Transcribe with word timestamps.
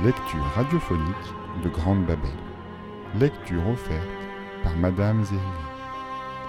des 0.00 0.06
lectures 0.06 0.44
radiophoniques 0.54 1.32
de 1.62 1.68
Grande 1.68 2.04
Babel. 2.06 2.30
Lecture 3.18 3.66
offerte 3.68 4.02
par 4.62 4.76
Madame 4.76 5.24
Zéry, 5.24 5.40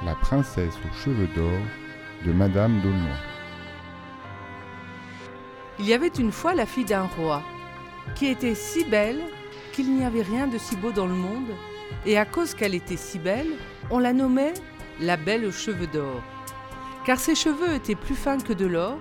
La 0.06 0.16
princesse 0.16 0.76
aux 0.76 0.96
cheveux 0.96 1.28
d'or 1.36 1.60
de 2.26 2.32
Madame 2.32 2.80
d'Aulnoy. 2.82 3.18
Il 5.80 5.86
y 5.86 5.94
avait 5.94 6.08
une 6.08 6.32
fois 6.32 6.56
la 6.56 6.66
fille 6.66 6.86
d'un 6.86 7.04
roi, 7.04 7.44
qui 8.16 8.28
était 8.28 8.56
si 8.56 8.84
belle 8.86 9.22
qu'il 9.74 9.94
n'y 9.94 10.04
avait 10.04 10.24
rien 10.24 10.48
de 10.48 10.58
si 10.58 10.76
beau 10.76 10.92
dans 10.92 11.08
le 11.08 11.14
monde, 11.14 11.52
et 12.06 12.18
à 12.18 12.26
cause 12.26 12.54
qu'elle 12.54 12.76
était 12.76 12.98
si 12.98 13.20
belle, 13.20 13.52
on 13.92 14.00
la 14.00 14.14
nommait 14.14 14.54
la 15.00 15.18
belle 15.18 15.46
aux 15.46 15.52
cheveux 15.52 15.88
d'or, 15.88 16.22
car 17.06 17.20
ses 17.20 17.36
cheveux 17.36 17.76
étaient 17.76 17.96
plus 17.96 18.16
fins 18.16 18.40
que 18.40 18.54
de 18.54 18.66
l'or, 18.66 18.98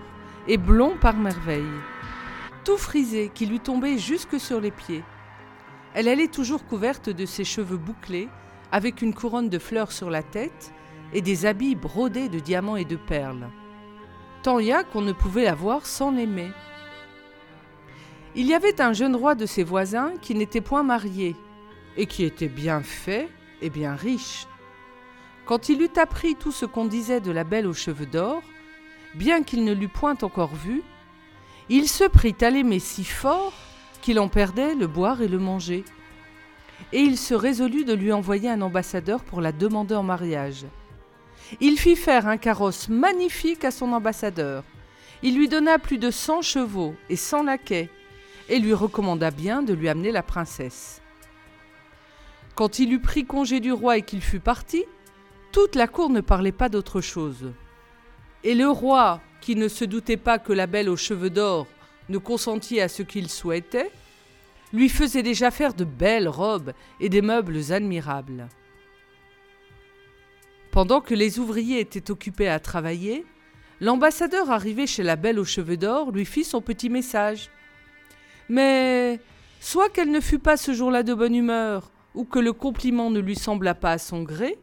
et 0.47 0.59
blonds 0.59 0.97
par 1.01 1.17
merveille, 1.17 1.65
tout 2.67 2.77
frisés 2.77 3.31
qui 3.33 3.47
lui 3.47 3.61
tombaient 3.61 3.97
jusque 3.97 4.41
sur 4.41 4.61
les 4.61 4.73
pieds. 4.73 5.05
Elle 5.95 6.09
allait 6.09 6.27
toujours 6.27 6.67
couverte 6.67 7.09
de 7.09 7.25
ses 7.25 7.45
cheveux 7.45 7.77
bouclés, 7.77 8.29
avec 8.73 9.03
une 9.03 9.15
couronne 9.15 9.49
de 9.49 9.61
fleurs 9.61 9.93
sur 9.93 10.11
la 10.11 10.25
tête 10.25 10.75
et 11.13 11.21
des 11.21 11.47
habits 11.47 11.77
brodés 11.77 12.29
de 12.29 12.41
diamants 12.41 12.75
et 12.75 12.85
de 12.85 12.97
perles. 12.97 13.49
Tant 14.43 14.59
y 14.59 14.73
a 14.73 14.83
qu'on 14.83 15.01
ne 15.01 15.13
pouvait 15.13 15.45
la 15.45 15.55
voir 15.55 15.87
sans 15.87 16.11
l'aimer. 16.11 16.51
Il 18.35 18.47
y 18.47 18.55
avait 18.55 18.81
un 18.81 18.93
jeune 18.93 19.15
roi 19.15 19.37
de 19.37 19.47
ses 19.47 19.63
voisins 19.63 20.15
qui 20.21 20.35
n'était 20.35 20.61
point 20.61 20.83
marié 20.83 21.37
et 21.97 22.07
qui 22.07 22.25
était 22.25 22.49
bien 22.49 22.83
fait 22.83 23.29
et 23.63 23.71
bien 23.71 23.95
riche. 23.95 24.49
Quand 25.47 25.69
il 25.69 25.81
eut 25.83 25.99
appris 26.01 26.35
tout 26.35 26.53
ce 26.53 26.67
qu'on 26.67 26.87
disait 26.87 27.21
de 27.21 27.31
la 27.31 27.45
belle 27.45 27.69
aux 27.69 27.73
cheveux 27.73 28.07
d'or, 28.07 28.43
bien 29.15 29.45
qu'il 29.45 29.63
ne 29.63 29.73
l'eût 29.73 29.89
point 29.89 30.17
encore 30.21 30.57
vue, 30.57 30.83
il 31.69 31.89
se 31.89 32.05
prit 32.05 32.37
à 32.41 32.51
l'aimer 32.51 32.79
si 32.79 33.05
fort 33.05 33.53
qu'il 34.01 34.21
en 34.21 34.29
perdait 34.29 34.75
le 34.75 34.87
boire 34.87 35.23
et 35.23 35.29
le 35.29 35.39
manger. 35.39 35.85
Et 36.93 37.01
il 37.01 37.19
se 37.19 37.35
résolut 37.35 37.85
de 37.85 37.93
lui 37.95 38.13
envoyer 38.13 38.49
un 38.49 38.61
ambassadeur 38.61 39.25
pour 39.25 39.41
la 39.41 39.53
demander 39.53 39.95
en 39.95 40.03
mariage. 40.03 40.67
Il 41.61 41.79
fit 41.79 41.97
faire 41.97 42.29
un 42.29 42.37
carrosse 42.37 42.89
magnifique 42.89 43.65
à 43.65 43.71
son 43.71 43.93
ambassadeur. 43.93 44.63
Il 45.23 45.37
lui 45.37 45.49
donna 45.49 45.79
plus 45.79 45.99
de 45.99 46.11
cent 46.11 46.43
chevaux 46.43 46.95
et 47.09 47.17
cent 47.17 47.43
laquais, 47.43 47.89
et 48.49 48.59
lui 48.59 48.75
recommanda 48.75 49.31
bien 49.31 49.63
de 49.63 49.73
lui 49.73 49.89
amener 49.89 50.13
la 50.13 50.23
princesse. 50.23 51.01
Quand 52.55 52.79
il 52.79 52.93
eut 52.93 53.01
pris 53.01 53.25
congé 53.25 53.61
du 53.61 53.73
roi 53.73 53.97
et 53.97 54.03
qu'il 54.03 54.21
fut 54.23 54.41
parti, 54.41 54.85
toute 55.53 55.75
la 55.75 55.89
cour 55.89 56.11
ne 56.11 56.21
parlait 56.21 56.53
pas 56.53 56.69
d'autre 56.69 57.01
chose. 57.01 57.53
Et 58.45 58.55
le 58.55 58.69
roi, 58.69 59.21
qui 59.47 59.55
ne 59.55 59.69
se 59.69 59.85
doutait 59.85 60.17
pas 60.17 60.41
que 60.41 60.53
la 60.53 60.67
belle 60.67 60.89
aux 60.89 60.97
cheveux 60.97 61.31
d'or 61.31 61.69
ne 62.09 62.19
consentit 62.19 62.81
à 62.81 62.89
ce 62.89 63.05
qu'il 63.05 63.31
souhaitait, 63.31 63.93
lui 64.73 64.89
faisait 64.89 65.23
déjà 65.23 65.53
faire 65.53 65.73
de 65.73 65.85
belles 65.85 66.27
robes 66.27 66.73
et 66.99 67.09
des 67.09 67.23
meubles 67.23 67.71
admirables. 67.71 68.49
Pendant 70.73 71.01
que 71.01 71.15
les 71.15 71.39
ouvriers 71.39 71.79
étaient 71.79 72.11
occupés 72.11 72.49
à 72.49 72.59
travailler, 72.59 73.25
l'ambassadeur 73.81 74.51
arrivé 74.51 74.85
chez 74.89 75.05
la 75.05 75.15
belle 75.15 75.39
aux 75.39 75.45
cheveux 75.45 75.77
d'or 75.77 76.11
lui 76.11 76.25
fit 76.25 76.43
son 76.43 76.61
petit 76.61 76.91
message. 76.91 77.49
Mais 78.49 79.21
soit 79.61 79.91
qu'elle 79.91 80.11
ne 80.11 80.21
fût 80.21 80.41
pas 80.41 80.57
ce 80.57 80.75
jour-là 80.75 81.05
de 81.05 81.15
bonne 81.15 81.37
humeur, 81.37 81.93
ou 82.17 82.25
que 82.25 82.41
le 82.41 82.53
compliment 82.53 83.11
ne 83.11 83.21
lui 83.21 83.37
sembla 83.37 83.77
pas 83.77 83.93
à 83.93 83.99
son 83.99 84.25
gré, 84.25 84.59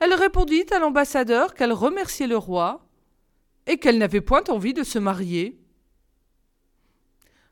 elle 0.00 0.14
répondit 0.14 0.66
à 0.72 0.80
l'ambassadeur 0.80 1.54
qu'elle 1.54 1.72
remerciait 1.72 2.26
le 2.26 2.36
roi 2.36 2.84
et 3.66 3.78
qu'elle 3.78 3.98
n'avait 3.98 4.20
point 4.20 4.44
envie 4.48 4.74
de 4.74 4.82
se 4.82 4.98
marier. 4.98 5.58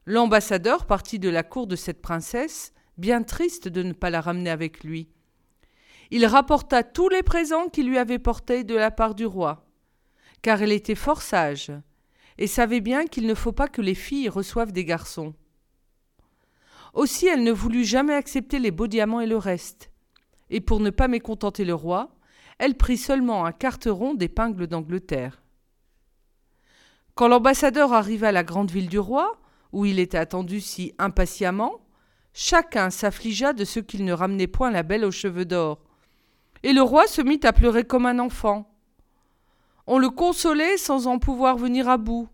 L'ambassadeur 0.07 0.87
partit 0.87 1.19
de 1.19 1.29
la 1.29 1.43
cour 1.43 1.67
de 1.67 1.77
cette 1.77 2.03
princesse, 2.03 2.73
bien 2.97 3.23
triste 3.23 3.69
de 3.69 3.83
ne 3.83 3.93
pas 3.93 4.11
la 4.11 4.21
ramener 4.21 4.51
avec 4.51 4.83
lui. 4.83 5.09
Il 6.11 6.27
rapporta 6.27 6.83
tous 6.83 7.09
les 7.09 7.23
présents 7.23 7.69
qu'il 7.69 7.89
lui 7.89 7.99
avait 7.99 8.19
portés 8.19 8.65
de 8.65 8.75
la 8.75 8.91
part 8.91 9.15
du 9.15 9.27
roi, 9.27 9.67
car 10.43 10.61
elle 10.63 10.73
était 10.73 10.97
fort 10.97 11.23
sage, 11.23 11.71
et 12.39 12.47
savait 12.47 12.81
bien 12.81 13.07
qu'il 13.07 13.27
ne 13.27 13.35
faut 13.35 13.53
pas 13.53 13.69
que 13.69 13.83
les 13.83 13.95
filles 13.95 14.29
reçoivent 14.29 14.73
des 14.73 14.85
garçons. 14.85 15.35
Aussi 16.93 17.27
elle 17.27 17.45
ne 17.45 17.53
voulut 17.53 17.85
jamais 17.85 18.15
accepter 18.15 18.59
les 18.59 18.73
beaux 18.73 18.89
diamants 18.89 19.21
et 19.21 19.27
le 19.27 19.37
reste, 19.37 19.91
et 20.49 20.61
pour 20.61 20.81
ne 20.81 20.91
pas 20.91 21.07
mécontenter 21.07 21.65
le 21.65 21.75
roi, 21.75 22.17
elle 22.59 22.75
prit 22.75 22.99
seulement 22.99 23.47
un 23.47 23.53
carteron 23.53 24.15
d'épingles 24.15 24.67
d'Angleterre. 24.67 25.41
Quand 27.15 27.29
l'ambassadeur 27.29 27.93
arriva 27.93 28.29
à 28.29 28.33
la 28.33 28.45
grande 28.45 28.71
ville 28.71 28.89
du 28.89 28.99
roi, 28.99 29.41
où 29.73 29.85
il 29.85 29.99
était 29.99 30.19
attendu 30.19 30.61
si 30.61 30.95
impatiemment, 30.99 31.81
chacun 32.33 32.91
s'affligea 32.91 33.53
de 33.53 33.65
ce 33.65 33.81
qu'il 33.81 34.05
ne 34.05 34.13
ramenait 34.13 34.47
point 34.47 34.71
la 34.71 34.83
belle 34.83 35.05
aux 35.05 35.11
cheveux 35.11 35.45
d'or. 35.45 35.81
Et 36.63 36.73
le 36.73 36.83
roi 36.83 37.07
se 37.07 37.23
mit 37.23 37.41
à 37.45 37.53
pleurer 37.53 37.85
comme 37.85 38.07
un 38.07 38.19
enfant. 38.19 38.75
On 39.87 39.99
le 39.99 40.11
consolait 40.11 40.77
sans 40.77 41.07
en 41.07 41.19
pouvoir 41.19 41.57
venir 41.57 41.89
à 41.89 41.97
bout. 41.97 42.29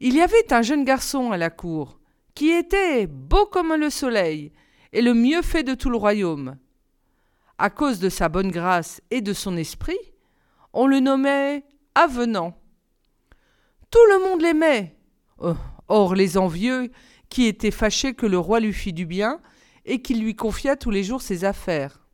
Il 0.00 0.14
y 0.14 0.20
avait 0.20 0.52
un 0.52 0.62
jeune 0.62 0.84
garçon 0.84 1.30
à 1.30 1.36
la 1.36 1.50
cour, 1.50 1.98
qui 2.34 2.50
était 2.50 3.06
beau 3.06 3.46
comme 3.46 3.74
le 3.74 3.90
soleil, 3.90 4.52
et 4.92 5.02
le 5.02 5.14
mieux 5.14 5.42
fait 5.42 5.62
de 5.62 5.74
tout 5.74 5.90
le 5.90 5.96
royaume. 5.96 6.56
À 7.58 7.70
cause 7.70 8.00
de 8.00 8.08
sa 8.08 8.28
bonne 8.28 8.50
grâce 8.50 9.02
et 9.10 9.20
de 9.20 9.32
son 9.32 9.56
esprit, 9.56 9.98
on 10.72 10.86
le 10.86 11.00
nommait 11.00 11.64
Avenant. 11.94 12.56
Tout 13.90 13.98
le 14.10 14.28
monde 14.28 14.42
l'aimait, 14.42 14.96
Oh, 15.38 15.54
or 15.88 16.14
les 16.14 16.38
envieux, 16.38 16.90
qui 17.28 17.46
étaient 17.46 17.70
fâchés 17.70 18.14
que 18.14 18.26
le 18.26 18.38
roi 18.38 18.60
lui 18.60 18.72
fît 18.72 18.92
du 18.92 19.06
bien, 19.06 19.40
et 19.84 20.02
qu'il 20.02 20.22
lui 20.22 20.36
confiât 20.36 20.76
tous 20.76 20.90
les 20.90 21.02
jours 21.02 21.22
ses 21.22 21.44
affaires. 21.44 22.06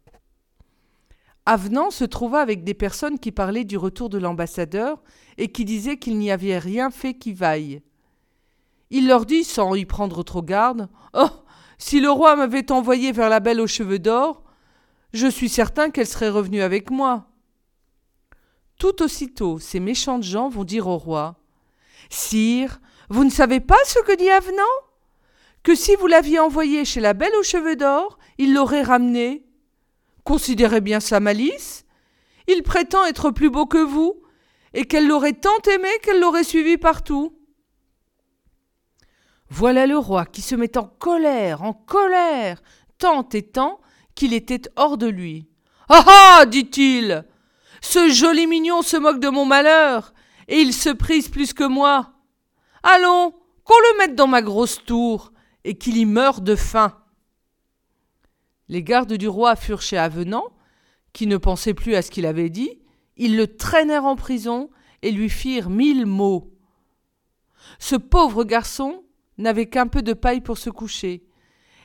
Avenant 1.45 1.91
se 1.91 2.05
trouva 2.05 2.41
avec 2.41 2.65
des 2.65 2.75
personnes 2.75 3.19
qui 3.19 3.33
parlaient 3.33 3.65
du 3.65 3.77
retour 3.77 4.09
de 4.09 4.19
l'ambassadeur 4.19 5.03
et 5.39 5.53
qui 5.53 5.65
disaient 5.65 5.99
qu'il 5.99 6.19
n'y 6.19 6.31
avait 6.31 6.59
rien 6.59 6.91
fait 6.91 7.15
qui 7.15 7.33
vaille. 7.33 7.83
Il 8.91 9.07
leur 9.07 9.27
dit, 9.27 9.45
sans 9.45 9.75
y 9.75 9.85
prendre 9.85 10.23
trop 10.23 10.43
garde, 10.43 10.89
Oh. 11.13 11.29
Si 11.79 12.01
le 12.01 12.11
roi 12.11 12.37
m'avait 12.37 12.73
envoyé 12.73 13.13
vers 13.13 13.29
la 13.29 13.39
belle 13.41 13.61
aux 13.61 13.67
cheveux 13.67 13.99
d'or, 13.99 14.43
je 15.13 15.27
suis 15.27 15.51
certain 15.51 15.91
qu'elle 15.91 16.07
serait 16.07 16.31
revenue 16.31 16.63
avec 16.63 16.91
moi. 16.91 17.29
Tout 18.79 19.03
aussitôt, 19.03 19.59
ces 19.59 19.81
méchantes 19.81 20.23
gens 20.23 20.49
vont 20.49 20.65
dire 20.65 20.87
au 20.87 20.99
roi 20.99 21.37
Sire, 22.11 22.81
vous 23.09 23.25
ne 23.25 23.31
savez 23.31 23.61
pas 23.61 23.79
ce 23.85 23.99
que 24.01 24.17
dit 24.17 24.31
Avenant? 24.31 24.63
Que 25.63 25.75
si 25.75 25.97
vous 25.97 26.07
l'aviez 26.07 26.39
envoyé 26.39 26.85
chez 26.85 27.01
la 27.01 27.15
belle 27.15 27.35
aux 27.41 27.43
cheveux 27.43 27.77
d'or, 27.77 28.19
il 28.39 28.55
l'aurait 28.55 28.83
ramené. 28.83 29.45
Considérez 30.25 30.81
bien 30.81 31.01
sa 31.01 31.21
malice. 31.21 31.85
Il 32.47 32.63
prétend 32.63 33.05
être 33.07 33.31
plus 33.31 33.51
beau 33.51 33.67
que 33.67 33.79
vous, 33.79 34.23
et 34.75 34.85
qu'elle 34.85 35.09
l'aurait 35.09 35.33
tant 35.33 35.59
aimé 35.75 35.89
qu'elle 36.03 36.21
l'aurait 36.21 36.45
suivi 36.45 36.77
partout. 36.77 37.37
Voilà 39.49 39.87
le 39.87 39.97
roi 39.97 40.27
qui 40.27 40.43
se 40.43 40.55
met 40.55 40.77
en 40.77 40.85
colère, 40.85 41.63
en 41.63 41.73
colère, 41.73 42.63
tant 42.99 43.29
et 43.33 43.43
tant 43.43 43.81
qu'il 44.15 44.35
était 44.35 44.69
hors 44.77 44.99
de 44.99 45.07
lui. 45.07 45.49
Ah 45.89 46.05
ah 46.07 46.47
dit-il 46.47 47.25
Ce 47.81 48.09
joli 48.09 48.47
mignon 48.47 48.83
se 48.83 48.97
moque 48.97 49.21
de 49.21 49.29
mon 49.29 49.45
malheur, 49.45 50.13
et 50.49 50.59
il 50.59 50.73
se 50.73 50.91
prise 50.91 51.29
plus 51.29 51.53
que 51.53 51.65
moi. 51.65 52.13
Allons, 52.83 53.33
qu'on 53.65 53.79
le 53.79 53.99
mette 53.99 54.15
dans 54.15 54.27
ma 54.27 54.43
grosse 54.43 54.85
tour, 54.85 55.33
et 55.65 55.77
qu'il 55.77 55.97
y 55.97 56.05
meure 56.05 56.41
de 56.41 56.55
faim. 56.55 56.97
Les 58.69 58.83
gardes 58.83 59.15
du 59.15 59.29
roi 59.29 59.57
furent 59.57 59.83
chez 59.83 59.99
Avenant, 59.99 60.47
qui 61.13 61.27
ne 61.27 61.37
pensait 61.37 61.75
plus 61.75 61.95
à 61.95 62.03
ce 62.03 62.11
qu'il 62.11 62.27
avait 62.27 62.51
dit, 62.51 62.81
ils 63.17 63.37
le 63.37 63.57
traînèrent 63.57 64.05
en 64.05 64.17
prison 64.17 64.71
et 65.03 65.11
lui 65.11 65.31
firent 65.31 65.71
mille 65.71 66.07
maux. 66.07 66.53
Ce 67.79 67.97
pauvre 67.97 68.45
garçon 68.45 69.05
n'avait 69.39 69.69
qu'un 69.69 69.87
peu 69.87 70.03
de 70.03 70.13
paille 70.13 70.41
pour 70.41 70.59
se 70.59 70.71
coucher, 70.71 71.27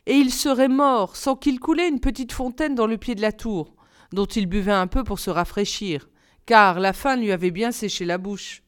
et 0.05 0.13
il 0.13 0.31
serait 0.31 0.67
mort 0.67 1.15
sans 1.15 1.35
qu'il 1.35 1.59
coulait 1.59 1.87
une 1.87 1.99
petite 1.99 2.31
fontaine 2.31 2.75
dans 2.75 2.87
le 2.87 2.97
pied 2.97 3.15
de 3.15 3.21
la 3.21 3.31
tour, 3.31 3.75
dont 4.11 4.25
il 4.25 4.45
buvait 4.45 4.71
un 4.71 4.87
peu 4.87 5.03
pour 5.03 5.19
se 5.19 5.29
rafraîchir, 5.29 6.09
car 6.45 6.79
la 6.79 6.93
faim 6.93 7.15
lui 7.15 7.31
avait 7.31 7.51
bien 7.51 7.71
séché 7.71 8.05
la 8.05 8.17
bouche. 8.17 8.63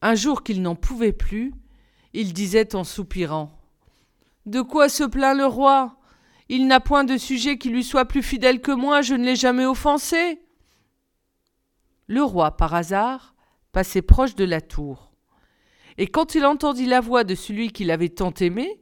Un 0.00 0.14
jour 0.14 0.42
qu'il 0.42 0.62
n'en 0.62 0.76
pouvait 0.76 1.12
plus, 1.12 1.52
il 2.12 2.32
disait 2.32 2.74
en 2.74 2.84
soupirant 2.84 3.58
De 4.46 4.62
quoi 4.62 4.88
se 4.88 5.04
plaint 5.04 5.36
le 5.36 5.46
roi? 5.46 5.96
Il 6.48 6.66
n'a 6.66 6.80
point 6.80 7.04
de 7.04 7.18
sujet 7.18 7.58
qui 7.58 7.68
lui 7.68 7.84
soit 7.84 8.06
plus 8.06 8.22
fidèle 8.22 8.60
que 8.60 8.72
moi, 8.72 9.02
je 9.02 9.14
ne 9.14 9.24
l'ai 9.24 9.36
jamais 9.36 9.66
offensé. 9.66 10.40
Le 12.06 12.22
roi, 12.22 12.56
par 12.56 12.74
hasard, 12.74 13.34
passait 13.72 14.00
proche 14.00 14.34
de 14.34 14.44
la 14.44 14.62
tour. 14.62 15.12
Et 15.98 16.06
quand 16.06 16.34
il 16.34 16.46
entendit 16.46 16.86
la 16.86 17.00
voix 17.00 17.24
de 17.24 17.34
celui 17.34 17.70
qu'il 17.70 17.90
avait 17.90 18.08
tant 18.08 18.32
aimé, 18.40 18.80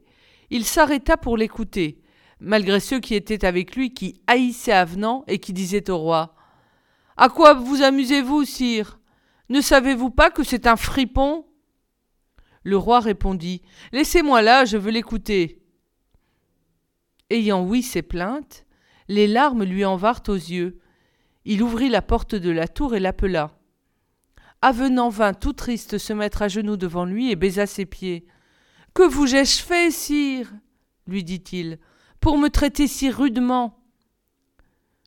il 0.49 0.63
s'arrêta 0.63 1.17
pour 1.17 1.35
l'écouter, 1.35 1.99
malgré 2.39 2.79
ceux 2.79 2.99
qui 2.99 3.15
étaient 3.15 3.45
avec 3.45 3.75
lui 3.75 3.93
qui 3.93 4.21
haïssaient 4.27 4.71
Avenant 4.71 5.23
et 5.27 5.39
qui 5.39 5.53
disaient 5.53 5.89
au 5.89 5.97
roi 5.97 6.35
À 7.15 7.29
quoi 7.29 7.53
vous 7.53 7.81
amusez-vous, 7.81 8.45
sire? 8.45 8.99
Ne 9.49 9.61
savez-vous 9.61 10.09
pas 10.09 10.29
que 10.29 10.43
c'est 10.43 10.67
un 10.67 10.75
fripon? 10.75 11.45
Le 12.63 12.77
roi 12.77 12.99
répondit 12.99 13.61
Laissez-moi 13.91 14.41
là, 14.41 14.65
je 14.65 14.77
veux 14.77 14.91
l'écouter. 14.91 15.63
Ayant 17.29 17.65
ouï 17.65 17.81
ses 17.81 18.01
plaintes, 18.01 18.65
les 19.07 19.27
larmes 19.27 19.63
lui 19.63 19.85
en 19.85 19.95
vinrent 19.95 20.23
aux 20.27 20.33
yeux. 20.33 20.79
Il 21.45 21.63
ouvrit 21.63 21.89
la 21.89 22.01
porte 22.01 22.35
de 22.35 22.49
la 22.49 22.67
tour 22.67 22.93
et 22.93 22.99
l'appela. 22.99 23.57
Avenant 24.61 25.09
vint 25.09 25.33
tout 25.33 25.53
triste 25.53 25.97
se 25.97 26.13
mettre 26.13 26.41
à 26.41 26.47
genoux 26.47 26.77
devant 26.77 27.05
lui 27.05 27.31
et 27.31 27.35
baisa 27.35 27.67
ses 27.67 27.85
pieds. 27.85 28.25
Que 28.93 29.03
vous 29.03 29.35
ai-je 29.35 29.61
fait, 29.61 29.91
sire? 29.91 30.51
lui 31.05 31.23
dit-il, 31.23 31.79
pour 32.19 32.37
me 32.37 32.49
traiter 32.49 32.87
si 32.87 33.09
rudement 33.09 33.79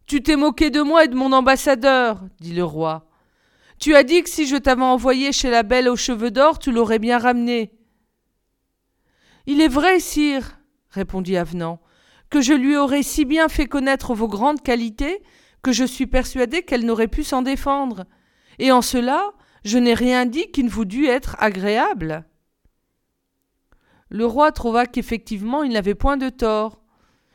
Tu 0.06 0.22
t'es 0.22 0.36
moqué 0.36 0.70
de 0.70 0.82
moi 0.82 1.04
et 1.04 1.08
de 1.08 1.16
mon 1.16 1.32
ambassadeur, 1.32 2.22
dit 2.40 2.54
le 2.54 2.64
roi. 2.64 3.08
Tu 3.78 3.94
as 3.94 4.02
dit 4.02 4.22
que 4.22 4.28
si 4.28 4.46
je 4.46 4.56
t'avais 4.56 4.82
envoyé 4.82 5.32
chez 5.32 5.50
la 5.50 5.62
belle 5.62 5.88
aux 5.88 5.96
cheveux 5.96 6.30
d'or, 6.30 6.58
tu 6.58 6.70
l'aurais 6.70 6.98
bien 6.98 7.18
ramené. 7.18 7.72
Il 9.46 9.60
est 9.60 9.68
vrai, 9.68 10.00
sire, 10.00 10.60
répondit 10.90 11.36
Avenant, 11.36 11.80
que 12.28 12.40
je 12.40 12.52
lui 12.52 12.76
aurais 12.76 13.02
si 13.02 13.24
bien 13.24 13.48
fait 13.48 13.66
connaître 13.66 14.14
vos 14.14 14.28
grandes 14.28 14.62
qualités 14.62 15.22
que 15.62 15.72
je 15.72 15.84
suis 15.84 16.06
persuadé 16.06 16.62
qu'elle 16.62 16.86
n'aurait 16.86 17.08
pu 17.08 17.24
s'en 17.24 17.42
défendre. 17.42 18.04
Et 18.58 18.72
en 18.72 18.82
cela, 18.82 19.32
je 19.64 19.78
n'ai 19.78 19.94
rien 19.94 20.26
dit 20.26 20.50
qui 20.50 20.64
ne 20.64 20.70
vous 20.70 20.84
dût 20.84 21.06
être 21.06 21.36
agréable. 21.38 22.24
Le 24.08 24.26
roi 24.26 24.52
trouva 24.52 24.86
qu'effectivement 24.86 25.62
il 25.62 25.72
n'avait 25.72 25.94
point 25.94 26.16
de 26.16 26.28
tort. 26.28 26.79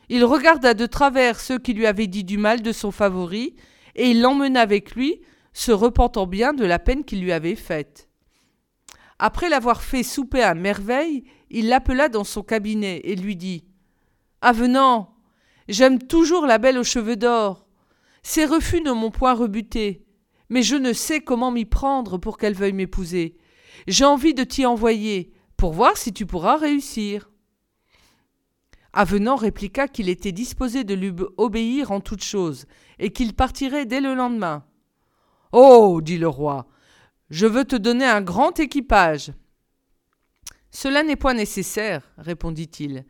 Il 0.08 0.24
regarda 0.24 0.74
de 0.74 0.86
travers 0.86 1.40
ceux 1.40 1.58
qui 1.58 1.74
lui 1.74 1.86
avaient 1.86 2.06
dit 2.06 2.24
du 2.24 2.38
mal 2.38 2.62
de 2.62 2.72
son 2.72 2.90
favori, 2.90 3.56
et 3.94 4.10
il 4.10 4.20
l'emmena 4.20 4.60
avec 4.60 4.94
lui, 4.94 5.20
se 5.52 5.72
repentant 5.72 6.26
bien 6.26 6.52
de 6.52 6.64
la 6.64 6.78
peine 6.78 7.04
qu'il 7.04 7.22
lui 7.22 7.32
avait 7.32 7.56
faite. 7.56 8.08
Après 9.18 9.48
l'avoir 9.48 9.82
fait 9.82 10.02
souper 10.02 10.42
à 10.42 10.54
merveille, 10.54 11.24
il 11.50 11.68
l'appela 11.68 12.08
dans 12.08 12.24
son 12.24 12.42
cabinet 12.42 13.00
et 13.04 13.16
lui 13.16 13.36
dit 13.36 13.64
Avenant, 14.42 15.16
j'aime 15.68 15.98
toujours 15.98 16.46
la 16.46 16.58
belle 16.58 16.78
aux 16.78 16.84
cheveux 16.84 17.16
d'or. 17.16 17.66
Ses 18.22 18.44
refus 18.44 18.82
ne 18.82 18.92
m'ont 18.92 19.10
point 19.10 19.32
rebuté, 19.32 20.04
mais 20.50 20.62
je 20.62 20.76
ne 20.76 20.92
sais 20.92 21.20
comment 21.20 21.50
m'y 21.50 21.64
prendre 21.64 22.18
pour 22.18 22.36
qu'elle 22.36 22.54
veuille 22.54 22.74
m'épouser. 22.74 23.38
J'ai 23.86 24.04
envie 24.04 24.34
de 24.34 24.44
t'y 24.44 24.66
envoyer, 24.66 25.32
pour 25.56 25.72
voir 25.72 25.96
si 25.96 26.12
tu 26.12 26.26
pourras 26.26 26.56
réussir. 26.56 27.30
Avenant 28.98 29.36
répliqua 29.36 29.88
qu'il 29.88 30.08
était 30.08 30.32
disposé 30.32 30.82
de 30.82 30.94
lui 30.94 31.12
obéir 31.36 31.92
en 31.92 32.00
toutes 32.00 32.24
choses, 32.24 32.64
et 32.98 33.12
qu'il 33.12 33.34
partirait 33.34 33.84
dès 33.84 34.00
le 34.00 34.14
lendemain. 34.14 34.64
Oh. 35.52 36.00
dit 36.00 36.16
le 36.16 36.28
roi. 36.28 36.66
Je 37.28 37.46
veux 37.46 37.66
te 37.66 37.76
donner 37.76 38.06
un 38.06 38.22
grand 38.22 38.58
équipage. 38.58 39.34
Cela 40.70 41.02
n'est 41.02 41.14
point 41.14 41.34
nécessaire, 41.34 42.10
répondit-il. 42.16 43.04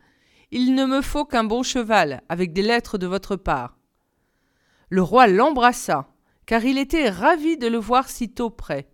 Il 0.51 0.75
ne 0.75 0.85
me 0.85 1.01
faut 1.01 1.23
qu'un 1.23 1.45
bon 1.45 1.63
cheval, 1.63 2.21
avec 2.27 2.51
des 2.51 2.63
lettres 2.63 2.97
de 2.97 3.07
votre 3.07 3.37
part. 3.37 3.77
Le 4.89 5.01
roi 5.01 5.27
l'embrassa, 5.27 6.09
car 6.45 6.65
il 6.65 6.77
était 6.77 7.09
ravi 7.09 7.57
de 7.57 7.67
le 7.67 7.77
voir 7.77 8.09
si 8.09 8.29
tôt 8.29 8.49
près. 8.49 8.89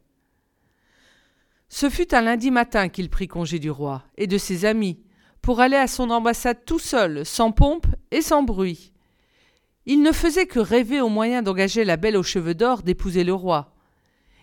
Ce 1.69 1.89
fut 1.89 2.13
un 2.13 2.21
lundi 2.21 2.51
matin 2.51 2.87
qu'il 2.87 3.09
prit 3.09 3.27
congé 3.27 3.57
du 3.57 3.71
roi 3.71 4.03
et 4.15 4.27
de 4.27 4.37
ses 4.37 4.65
amis, 4.65 5.02
pour 5.43 5.59
aller 5.59 5.75
à 5.75 5.87
son 5.87 6.09
ambassade 6.09 6.63
tout 6.65 6.79
seul, 6.79 7.25
sans 7.25 7.51
pompe 7.51 7.85
et 8.11 8.21
sans 8.21 8.43
bruit. 8.43 8.93
Il 9.85 10.01
ne 10.01 10.13
faisait 10.13 10.47
que 10.47 10.59
rêver 10.59 11.01
au 11.01 11.09
moyen 11.09 11.41
d'engager 11.41 11.83
la 11.83 11.97
belle 11.97 12.15
aux 12.15 12.23
cheveux 12.23 12.55
d'or 12.55 12.81
d'épouser 12.81 13.25
le 13.25 13.33
roi. 13.33 13.75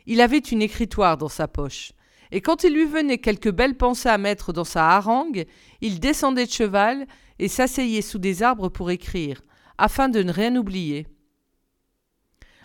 Il 0.07 0.21
avait 0.21 0.39
une 0.39 0.61
écritoire 0.61 1.17
dans 1.17 1.31
sa 1.31 1.49
poche, 1.49 1.93
et 2.31 2.43
quand 2.43 2.65
il 2.65 2.75
lui 2.75 2.85
venait 2.85 3.17
quelque 3.17 3.49
belle 3.49 3.79
pensée 3.79 4.11
à 4.11 4.19
mettre 4.19 4.53
dans 4.53 4.65
sa 4.65 4.91
harangue, 4.91 5.47
il 5.81 6.01
descendait 6.01 6.45
de 6.45 6.51
cheval 6.51 7.07
et 7.39 7.49
s'asseyait 7.49 8.03
sous 8.03 8.19
des 8.19 8.43
arbres 8.43 8.69
pour 8.69 8.91
écrire, 8.91 9.41
afin 9.79 10.11
de 10.11 10.23
ne 10.23 10.31
rien 10.31 10.55
oublier. 10.55 11.07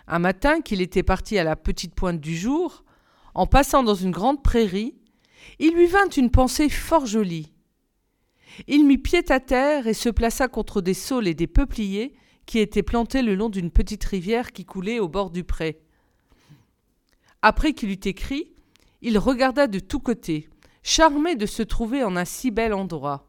Un 0.06 0.18
matin 0.18 0.60
qu'il 0.60 0.82
était 0.82 1.02
parti 1.02 1.38
à 1.38 1.44
la 1.44 1.56
petite 1.56 1.94
pointe 1.94 2.20
du 2.20 2.36
jour, 2.36 2.84
en 3.34 3.46
passant 3.46 3.82
dans 3.82 3.94
une 3.94 4.10
grande 4.10 4.42
prairie, 4.42 4.94
il 5.58 5.72
lui 5.72 5.86
vint 5.86 6.10
une 6.10 6.30
pensée 6.30 6.68
fort 6.68 7.06
jolie. 7.06 7.55
Il 8.66 8.86
mit 8.86 8.98
pied 8.98 9.24
à 9.30 9.40
terre 9.40 9.86
et 9.86 9.94
se 9.94 10.08
plaça 10.08 10.48
contre 10.48 10.80
des 10.80 10.94
saules 10.94 11.28
et 11.28 11.34
des 11.34 11.46
peupliers 11.46 12.14
qui 12.46 12.58
étaient 12.58 12.82
plantés 12.82 13.22
le 13.22 13.34
long 13.34 13.48
d'une 13.48 13.70
petite 13.70 14.04
rivière 14.04 14.52
qui 14.52 14.64
coulait 14.64 15.00
au 15.00 15.08
bord 15.08 15.30
du 15.30 15.44
pré. 15.44 15.80
Après 17.42 17.72
qu'il 17.72 17.90
eut 17.90 18.00
écrit, 18.04 18.52
il 19.02 19.18
regarda 19.18 19.66
de 19.66 19.78
tous 19.78 20.00
côtés, 20.00 20.48
charmé 20.82 21.36
de 21.36 21.46
se 21.46 21.62
trouver 21.62 22.02
en 22.02 22.16
un 22.16 22.24
si 22.24 22.50
bel 22.50 22.72
endroit. 22.72 23.28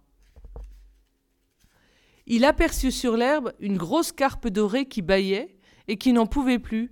Il 2.26 2.46
aperçut 2.46 2.92
sur 2.92 3.18
l'herbe 3.18 3.54
une 3.60 3.78
grosse 3.78 4.12
carpe 4.12 4.48
dorée 4.48 4.86
qui 4.86 5.02
bâillait 5.02 5.56
et 5.88 5.98
qui 5.98 6.14
n'en 6.14 6.26
pouvait 6.26 6.60
plus, 6.60 6.92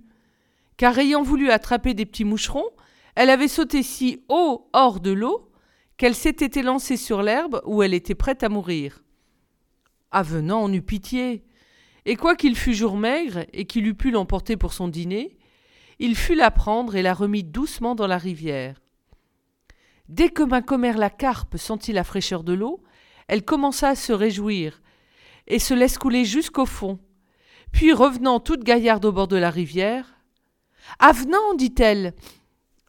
car 0.76 0.98
ayant 0.98 1.22
voulu 1.22 1.50
attraper 1.50 1.94
des 1.94 2.06
petits 2.06 2.24
moucherons, 2.24 2.68
elle 3.14 3.30
avait 3.30 3.48
sauté 3.48 3.82
si 3.82 4.22
haut 4.28 4.68
hors 4.72 5.00
de 5.00 5.10
l'eau 5.10 5.45
qu'elle 5.96 6.14
s'était 6.14 6.60
élancée 6.60 6.96
sur 6.96 7.22
l'herbe 7.22 7.60
où 7.64 7.82
elle 7.82 7.94
était 7.94 8.14
prête 8.14 8.42
à 8.42 8.48
mourir. 8.48 9.02
Avenant 10.10 10.62
en 10.62 10.72
eut 10.72 10.82
pitié, 10.82 11.44
et 12.04 12.16
quoiqu'il 12.16 12.56
fût 12.56 12.74
jour 12.74 12.96
maigre 12.96 13.46
et 13.52 13.66
qu'il 13.66 13.86
eût 13.86 13.94
pu 13.94 14.10
l'emporter 14.10 14.56
pour 14.56 14.72
son 14.72 14.88
dîner, 14.88 15.36
il 15.98 16.14
fut 16.14 16.34
la 16.34 16.50
prendre 16.50 16.94
et 16.94 17.02
la 17.02 17.14
remit 17.14 17.42
doucement 17.42 17.94
dans 17.94 18.06
la 18.06 18.18
rivière. 18.18 18.80
Dès 20.08 20.28
que 20.28 20.42
ma 20.42 20.62
commère 20.62 20.98
la 20.98 21.10
carpe 21.10 21.56
sentit 21.56 21.92
la 21.92 22.04
fraîcheur 22.04 22.44
de 22.44 22.52
l'eau, 22.52 22.82
elle 23.28 23.44
commença 23.44 23.88
à 23.88 23.94
se 23.96 24.12
réjouir, 24.12 24.80
et 25.48 25.58
se 25.58 25.74
laisse 25.74 25.98
couler 25.98 26.24
jusqu'au 26.24 26.66
fond. 26.66 26.98
Puis 27.72 27.92
revenant 27.92 28.40
toute 28.40 28.62
gaillarde 28.62 29.04
au 29.04 29.12
bord 29.12 29.28
de 29.28 29.36
la 29.36 29.50
rivière. 29.50 30.14
Avenant, 30.98 31.54
dit-elle, 31.54 32.14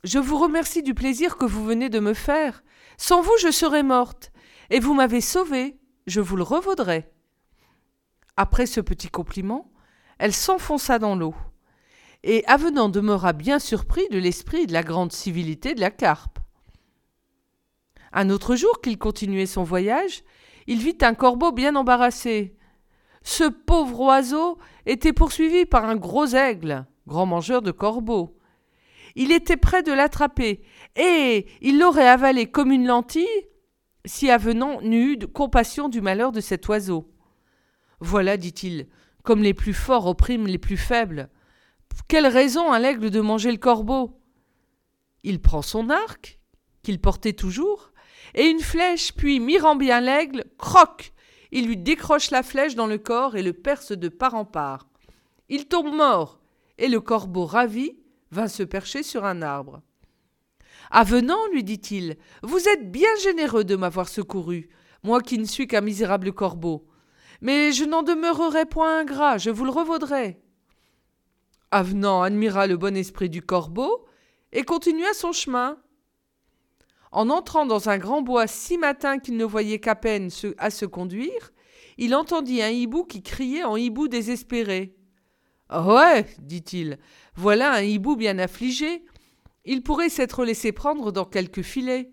je 0.04 0.20
vous 0.20 0.38
remercie 0.38 0.84
du 0.84 0.94
plaisir 0.94 1.38
que 1.38 1.46
vous 1.46 1.64
venez 1.66 1.90
de 1.90 2.00
me 2.00 2.14
faire. 2.14 2.64
Sans 2.98 3.22
vous, 3.22 3.38
je 3.42 3.52
serais 3.52 3.84
morte. 3.84 4.32
Et 4.70 4.80
vous 4.80 4.94
m'avez 4.94 5.22
sauvée. 5.22 5.78
Je 6.08 6.20
vous 6.20 6.36
le 6.36 6.44
revaudrai. 6.44 7.10
Après 8.36 8.66
ce 8.66 8.82
petit 8.82 9.10
compliment, 9.10 9.72
elle 10.20 10.34
s'enfonça 10.34 11.00
dans 11.00 11.16
l'eau. 11.16 11.36
Et 12.24 12.44
Avenant 12.46 12.90
demeura 12.90 13.34
bien 13.34 13.60
surpris 13.60 14.08
de 14.10 14.18
l'esprit 14.18 14.62
et 14.62 14.68
de 14.68 14.74
la 14.74 14.84
grande 14.84 15.12
civilité 15.12 15.74
de 15.76 15.82
la 15.82 15.92
carpe. 15.92 16.40
Un 18.14 18.30
autre 18.30 18.56
jour 18.56 18.82
qu'il 18.82 18.98
continuait 18.98 19.46
son 19.46 19.64
voyage, 19.64 20.24
il 20.66 20.80
vit 20.80 20.98
un 21.02 21.14
corbeau 21.14 21.52
bien 21.52 21.76
embarrassé. 21.76 22.56
Ce 23.24 23.44
pauvre 23.44 24.00
oiseau 24.02 24.58
était 24.86 25.14
poursuivi 25.14 25.66
par 25.66 25.86
un 25.86 25.96
gros 25.96 26.28
aigle, 26.28 26.86
grand 27.06 27.26
mangeur 27.26 27.62
de 27.62 27.72
corbeaux. 27.72 28.38
Il 29.16 29.32
était 29.32 29.58
près 29.58 29.84
de 29.84 29.92
l'attraper, 29.92 30.62
et 30.98 31.46
il 31.62 31.80
l'aurait 31.80 32.08
avalé 32.08 32.48
comme 32.48 32.72
une 32.72 32.88
lentille 32.88 33.28
si 34.06 34.30
Avenant 34.32 34.82
n'eût 34.82 35.14
eu 35.14 35.28
compassion 35.28 35.90
du 35.90 36.02
malheur 36.02 36.32
de 36.32 36.42
cet 36.42 36.68
oiseau. 36.68 37.12
Voilà, 38.00 38.38
dit-il, 38.38 38.88
comme 39.24 39.44
les 39.44 39.54
plus 39.54 39.74
forts 39.74 40.08
oppriment 40.08 40.48
les 40.48 40.58
plus 40.58 40.78
faibles. 40.78 41.30
Quelle 42.08 42.28
raison 42.28 42.72
a 42.72 42.80
l'aigle 42.80 43.10
de 43.10 43.20
manger 43.20 43.52
le 43.52 43.58
corbeau? 43.58 44.20
Il 45.24 45.42
prend 45.42 45.62
son 45.62 45.90
arc, 45.90 46.40
qu'il 46.84 47.02
portait 47.02 47.34
toujours, 47.34 47.92
et 48.34 48.46
une 48.46 48.60
flèche, 48.60 49.14
puis, 49.14 49.40
mirant 49.40 49.76
bien 49.76 50.00
l'aigle, 50.00 50.46
croque 50.58 51.12
Il 51.52 51.68
lui 51.68 51.78
décroche 51.78 52.32
la 52.32 52.44
flèche 52.44 52.76
dans 52.76 52.88
le 52.88 52.98
corps 52.98 53.36
et 53.36 53.44
le 53.44 53.54
perce 53.54 53.92
de 53.92 54.10
part 54.10 54.36
en 54.36 54.46
part. 54.46 54.88
Il 55.50 55.66
tombe 55.68 55.94
mort, 55.94 56.40
et 56.78 56.88
le 56.88 57.02
corbeau 57.02 57.46
ravi 57.46 57.98
vint 58.32 58.48
se 58.48 58.64
percher 58.64 59.04
sur 59.04 59.26
un 59.26 59.42
arbre. 59.42 59.82
Avenant, 60.92 61.48
lui 61.52 61.64
dit-il, 61.64 62.18
vous 62.44 62.68
êtes 62.68 62.92
bien 62.92 63.10
généreux 63.22 63.64
de 63.64 63.76
m'avoir 63.76 64.08
secouru, 64.08 64.70
moi 65.04 65.22
qui 65.22 65.38
ne 65.38 65.46
suis 65.46 65.68
qu'un 65.68 65.82
misérable 65.82 66.34
corbeau. 66.34 66.88
Mais 67.42 67.72
je 67.72 67.84
n'en 67.84 68.04
demeurerai 68.04 68.66
point 68.66 69.00
ingrat, 69.00 69.38
je 69.38 69.50
vous 69.50 69.66
le 69.66 69.72
revaudrai. 69.72 70.40
Avenant 71.72 72.22
admira 72.22 72.66
le 72.68 72.78
bon 72.78 72.96
esprit 72.96 73.30
du 73.30 73.42
corbeau 73.42 74.06
et 74.54 74.64
continua 74.64 75.14
son 75.14 75.34
chemin. 75.34 75.78
En 77.12 77.30
entrant 77.30 77.66
dans 77.66 77.90
un 77.90 77.98
grand 77.98 78.22
bois 78.22 78.48
si 78.48 78.78
matin 78.78 79.20
qu'il 79.20 79.38
ne 79.38 79.46
voyait 79.46 79.80
qu'à 79.80 79.96
peine 79.96 80.30
à 80.58 80.70
se 80.70 80.86
conduire, 80.86 81.52
il 81.98 82.16
entendit 82.16 82.62
un 82.62 82.70
hibou 82.70 83.04
qui 83.04 83.22
criait 83.22 83.64
en 83.64 83.76
hibou 83.76 84.08
désespéré. 84.08 84.96
Ouais, 85.70 86.26
dit-il, 86.40 86.98
voilà 87.36 87.74
un 87.74 87.82
hibou 87.82 88.16
bien 88.16 88.40
affligé. 88.40 89.04
Il 89.68 89.84
pourrait 89.84 90.10
s'être 90.10 90.46
laissé 90.46 90.72
prendre 90.72 91.12
dans 91.12 91.26
quelque 91.26 91.62
filet. 91.62 92.10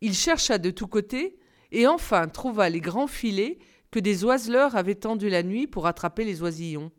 Il 0.00 0.14
chercha 0.14 0.58
de 0.58 0.70
tous 0.70 0.86
côtés, 0.86 1.36
et 1.72 1.88
enfin 1.88 2.28
trouva 2.28 2.68
les 2.68 2.80
grands 2.80 3.08
filets 3.08 3.58
que 3.90 3.98
des 3.98 4.24
oiseleurs 4.24 4.76
avaient 4.76 4.94
tendus 4.94 5.28
la 5.28 5.42
nuit 5.42 5.66
pour 5.66 5.88
attraper 5.88 6.24
les 6.24 6.40
oisillons. 6.40 6.92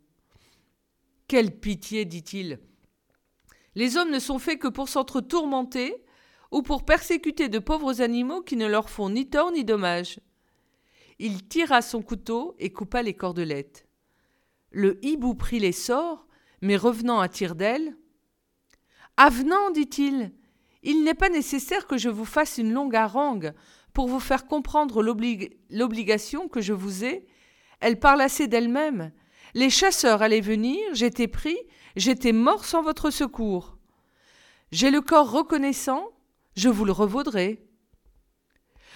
Quelle 1.29 1.57
pitié, 1.57 2.03
dit-il. 2.03 2.59
Les 3.75 3.95
hommes 3.95 4.11
ne 4.11 4.19
sont 4.19 4.38
faits 4.38 4.59
que 4.59 4.67
pour 4.67 4.89
s'entre-tourmenter, 4.89 6.03
ou 6.51 6.61
pour 6.61 6.83
persécuter 6.83 7.47
de 7.47 7.59
pauvres 7.59 8.01
animaux 8.01 8.41
qui 8.41 8.57
ne 8.57 8.67
leur 8.67 8.89
font 8.89 9.09
ni 9.09 9.29
tort 9.29 9.53
ni 9.53 9.63
dommage. 9.63 10.19
Il 11.19 11.47
tira 11.47 11.81
son 11.81 12.01
couteau 12.01 12.53
et 12.59 12.73
coupa 12.73 13.01
les 13.01 13.13
cordelettes. 13.13 13.88
Le 14.71 15.00
hibou 15.05 15.35
prit 15.35 15.59
les 15.59 15.71
sorts, 15.71 16.27
mais 16.61 16.75
revenant 16.75 17.21
à 17.21 17.29
tire 17.29 17.55
d'aile. 17.55 17.95
Avenant, 19.24 19.70
dit-il, 19.70 20.32
il 20.82 21.04
n'est 21.04 21.13
pas 21.13 21.30
nécessaire 21.30 21.86
que 21.86 22.00
je 22.00 22.10
vous 22.10 22.25
fasse 22.25 22.58
une 22.58 22.74
longue 22.74 22.96
harangue 22.96 23.54
pour 23.94 24.08
vous 24.08 24.20
faire 24.20 24.48
comprendre 24.48 25.04
l'obligation 25.04 26.48
que 26.48 26.60
je 26.60 26.74
vous 26.74 27.06
ai. 27.06 27.28
Elle 27.82 28.00
parle 28.00 28.22
assez 28.22 28.48
d'elle-même. 28.48 29.12
Les 29.54 29.70
chasseurs 29.70 30.24
allaient 30.24 30.42
venir, 30.42 30.80
j'étais 30.94 31.28
pris, 31.28 31.56
j'étais 31.96 32.32
mort 32.32 32.66
sans 32.66 32.82
votre 32.82 33.12
secours. 33.12 33.78
J'ai 34.72 34.90
le 34.90 35.01
corps 35.01 35.30
reconnaissant, 35.30 36.04
je 36.56 36.70
vous 36.70 36.84
le 36.86 36.92
revaudrai. 36.92 37.63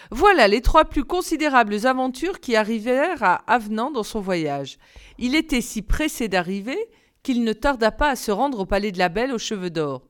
Voilà 0.09 0.47
les 0.47 0.61
trois 0.61 0.85
plus 0.85 1.03
considérables 1.03 1.85
aventures 1.85 2.39
qui 2.39 2.55
arrivèrent 2.55 3.21
à 3.21 3.43
Avenant 3.45 3.91
dans 3.91 4.01
son 4.01 4.21
voyage. 4.21 4.79
Il 5.19 5.35
était 5.35 5.61
si 5.61 5.83
pressé 5.83 6.27
d'arriver 6.29 6.79
qu'il 7.21 7.43
ne 7.43 7.53
tarda 7.53 7.91
pas 7.91 8.09
à 8.09 8.15
se 8.15 8.31
rendre 8.31 8.61
au 8.61 8.65
palais 8.65 8.91
de 8.91 8.97
la 8.97 9.09
Belle 9.09 9.31
aux 9.31 9.37
cheveux 9.37 9.69
d'or. 9.69 10.01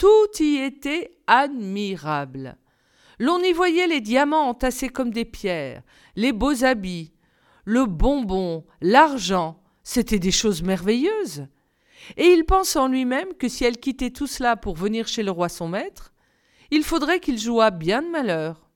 Tout 0.00 0.42
y 0.42 0.56
était 0.56 1.10
admirable. 1.26 2.56
L'on 3.18 3.38
y 3.40 3.52
voyait 3.52 3.86
les 3.86 4.00
diamants 4.00 4.48
entassés 4.48 4.88
comme 4.88 5.10
des 5.10 5.26
pierres, 5.26 5.82
les 6.16 6.32
beaux 6.32 6.64
habits, 6.64 7.12
le 7.66 7.84
bonbon, 7.84 8.64
l'argent, 8.80 9.62
c'étaient 9.82 10.18
des 10.18 10.30
choses 10.30 10.62
merveilleuses. 10.62 11.48
Et 12.16 12.28
il 12.28 12.46
pensa 12.46 12.80
en 12.80 12.88
lui-même 12.88 13.34
que 13.34 13.46
si 13.46 13.66
elle 13.66 13.76
quittait 13.76 14.08
tout 14.08 14.26
cela 14.26 14.56
pour 14.56 14.74
venir 14.74 15.06
chez 15.06 15.22
le 15.22 15.32
roi 15.32 15.50
son 15.50 15.68
maître, 15.68 16.14
il 16.70 16.82
faudrait 16.82 17.20
qu'il 17.20 17.38
jouât 17.38 17.70
bien 17.70 18.00
de 18.00 18.08
malheur. 18.08 18.70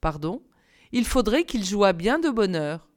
Pardon, 0.00 0.44
il 0.92 1.06
faudrait 1.06 1.42
qu'il 1.42 1.64
jouât 1.64 1.92
bien 1.92 2.20
de 2.20 2.30
bonheur. 2.30 2.88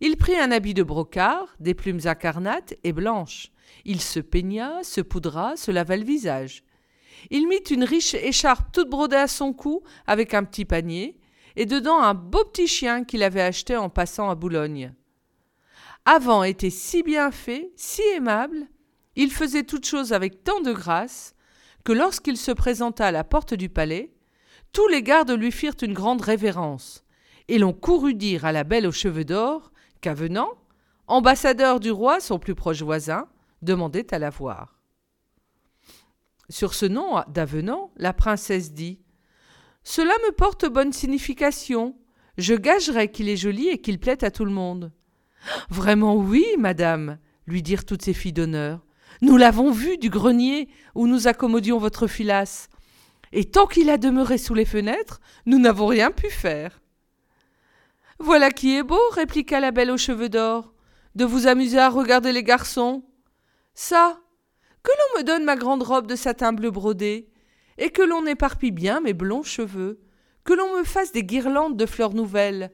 Il 0.00 0.16
prit 0.16 0.36
un 0.36 0.50
habit 0.50 0.74
de 0.74 0.82
brocart, 0.82 1.54
des 1.60 1.74
plumes 1.74 2.00
incarnates 2.04 2.74
et 2.82 2.92
blanches. 2.92 3.51
Il 3.84 4.00
se 4.00 4.20
peigna, 4.20 4.82
se 4.82 5.00
poudra, 5.00 5.56
se 5.56 5.70
lava 5.70 5.96
le 5.96 6.04
visage. 6.04 6.64
Il 7.30 7.48
mit 7.48 7.62
une 7.70 7.84
riche 7.84 8.14
écharpe 8.14 8.72
toute 8.72 8.90
brodée 8.90 9.16
à 9.16 9.28
son 9.28 9.52
cou 9.52 9.82
avec 10.06 10.34
un 10.34 10.44
petit 10.44 10.64
panier, 10.64 11.18
et 11.56 11.66
dedans 11.66 12.00
un 12.00 12.14
beau 12.14 12.44
petit 12.44 12.66
chien 12.66 13.04
qu'il 13.04 13.22
avait 13.22 13.42
acheté 13.42 13.76
en 13.76 13.90
passant 13.90 14.30
à 14.30 14.34
Boulogne. 14.34 14.94
Avant 16.04 16.42
était 16.42 16.70
si 16.70 17.02
bien 17.02 17.30
fait, 17.30 17.70
si 17.76 18.02
aimable, 18.16 18.66
il 19.14 19.30
faisait 19.30 19.62
toutes 19.62 19.86
choses 19.86 20.12
avec 20.12 20.42
tant 20.42 20.60
de 20.60 20.72
grâce, 20.72 21.34
que 21.84 21.92
lorsqu'il 21.92 22.36
se 22.36 22.52
présenta 22.52 23.06
à 23.06 23.12
la 23.12 23.24
porte 23.24 23.54
du 23.54 23.68
palais, 23.68 24.12
tous 24.72 24.88
les 24.88 25.02
gardes 25.02 25.30
lui 25.30 25.52
firent 25.52 25.76
une 25.82 25.92
grande 25.92 26.22
révérence, 26.22 27.04
et 27.48 27.58
l'on 27.58 27.72
courut 27.72 28.14
dire 28.14 28.44
à 28.44 28.52
la 28.52 28.64
belle 28.64 28.86
aux 28.86 28.92
cheveux 28.92 29.24
d'or 29.24 29.70
qu'Avenant, 30.00 30.50
ambassadeur 31.06 31.78
du 31.78 31.90
roi, 31.90 32.20
son 32.20 32.38
plus 32.38 32.54
proche 32.54 32.82
voisin, 32.82 33.28
demandait 33.62 34.12
à 34.12 34.18
la 34.18 34.30
voir. 34.30 34.80
Sur 36.48 36.74
ce 36.74 36.86
nom 36.86 37.22
d'Avenant, 37.28 37.90
la 37.96 38.12
princesse 38.12 38.72
dit 38.72 39.00
Cela 39.84 40.12
me 40.26 40.32
porte 40.32 40.66
bonne 40.66 40.92
signification. 40.92 41.96
Je 42.36 42.54
gagerai 42.54 43.10
qu'il 43.10 43.28
est 43.28 43.36
joli 43.36 43.68
et 43.68 43.78
qu'il 43.78 43.98
plaît 43.98 44.24
à 44.24 44.30
tout 44.30 44.44
le 44.44 44.50
monde. 44.50 44.92
Vraiment 45.70 46.14
oui, 46.14 46.44
madame, 46.58 47.18
lui 47.46 47.62
dirent 47.62 47.84
toutes 47.84 48.02
ces 48.02 48.12
filles 48.12 48.32
d'honneur. 48.32 48.84
Nous 49.20 49.36
l'avons 49.36 49.70
vu 49.70 49.98
du 49.98 50.10
grenier 50.10 50.68
où 50.94 51.06
nous 51.06 51.28
accommodions 51.28 51.78
votre 51.78 52.06
filasse. 52.06 52.68
Et 53.32 53.44
tant 53.44 53.66
qu'il 53.66 53.88
a 53.88 53.96
demeuré 53.96 54.36
sous 54.36 54.54
les 54.54 54.64
fenêtres, 54.64 55.20
nous 55.46 55.58
n'avons 55.58 55.86
rien 55.86 56.10
pu 56.10 56.28
faire. 56.28 56.80
Voilà 58.18 58.50
qui 58.50 58.76
est 58.76 58.82
beau, 58.82 59.00
répliqua 59.12 59.58
la 59.58 59.70
belle 59.70 59.90
aux 59.90 59.96
cheveux 59.96 60.28
d'or, 60.28 60.72
de 61.14 61.24
vous 61.24 61.46
amuser 61.46 61.78
à 61.78 61.88
regarder 61.88 62.32
les 62.32 62.44
garçons. 62.44 63.04
Ça, 63.74 64.20
que 64.82 64.90
l'on 64.90 65.20
me 65.20 65.24
donne 65.24 65.44
ma 65.44 65.56
grande 65.56 65.82
robe 65.82 66.06
de 66.06 66.16
satin 66.16 66.52
bleu 66.52 66.70
brodé, 66.70 67.28
et 67.78 67.90
que 67.90 68.02
l'on 68.02 68.26
éparpille 68.26 68.70
bien 68.70 69.00
mes 69.00 69.14
blonds 69.14 69.42
cheveux, 69.42 70.00
que 70.44 70.52
l'on 70.52 70.76
me 70.76 70.84
fasse 70.84 71.12
des 71.12 71.24
guirlandes 71.24 71.76
de 71.76 71.86
fleurs 71.86 72.14
nouvelles, 72.14 72.72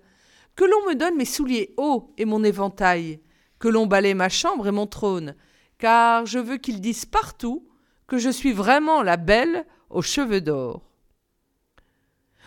que 0.56 0.64
l'on 0.64 0.88
me 0.88 0.94
donne 0.94 1.16
mes 1.16 1.24
souliers 1.24 1.74
hauts 1.76 2.12
et 2.18 2.24
mon 2.24 2.42
éventail, 2.42 3.20
que 3.58 3.68
l'on 3.68 3.86
balaye 3.86 4.14
ma 4.14 4.28
chambre 4.28 4.66
et 4.66 4.72
mon 4.72 4.86
trône, 4.86 5.36
car 5.78 6.26
je 6.26 6.38
veux 6.38 6.56
qu'ils 6.56 6.80
disent 6.80 7.06
partout 7.06 7.68
que 8.06 8.18
je 8.18 8.30
suis 8.30 8.52
vraiment 8.52 9.02
la 9.02 9.16
belle 9.16 9.66
aux 9.90 10.02
cheveux 10.02 10.40
d'or. 10.40 10.82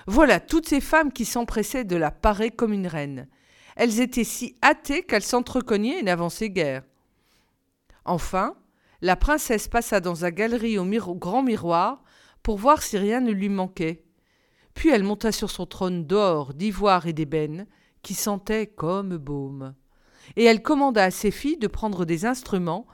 Voilà 0.08 0.40
toutes 0.40 0.68
ces 0.68 0.82
femmes 0.82 1.14
qui 1.14 1.26
s'empressaient 1.26 1.86
de 1.86 1.96
la 1.96 2.12
parer 2.12 2.50
comme 2.50 2.74
une 2.74 2.88
reine. 2.88 3.28
Elles 3.76 4.02
étaient 4.02 4.24
si 4.24 4.58
hâtées 4.64 5.04
qu'elles 5.04 5.22
s'entrecognaient 5.22 6.00
et 6.00 6.04
n'avançaient 6.04 6.50
guère. 6.50 6.84
Enfin, 8.06 8.56
la 9.02 9.16
princesse 9.16 9.68
passa 9.68 10.00
dans 10.00 10.14
la 10.22 10.32
galerie 10.32 10.78
au, 10.78 10.86
au 10.86 11.16
grand 11.16 11.44
miroir 11.44 12.04
pour 12.44 12.58
voir 12.58 12.82
si 12.82 12.98
rien 12.98 13.22
ne 13.22 13.32
lui 13.32 13.50
manquait. 13.50 14.04
Puis 14.74 14.90
elle 14.90 15.04
monta 15.04 15.32
sur 15.32 15.52
son 15.52 15.66
trône 15.66 16.06
d'or, 16.06 16.54
d'ivoire 16.54 17.08
et 17.08 17.14
d'ébène, 17.14 17.68
qui 18.02 18.14
sentait 18.14 18.68
comme 18.68 19.18
baume. 19.18 19.76
Et 20.36 20.44
elle 20.44 20.62
commanda 20.62 21.04
à 21.04 21.12
ses 21.12 21.32
filles 21.32 21.58
de 21.58 21.68
prendre 21.68 22.06
des 22.06 22.26
instruments 22.26 22.88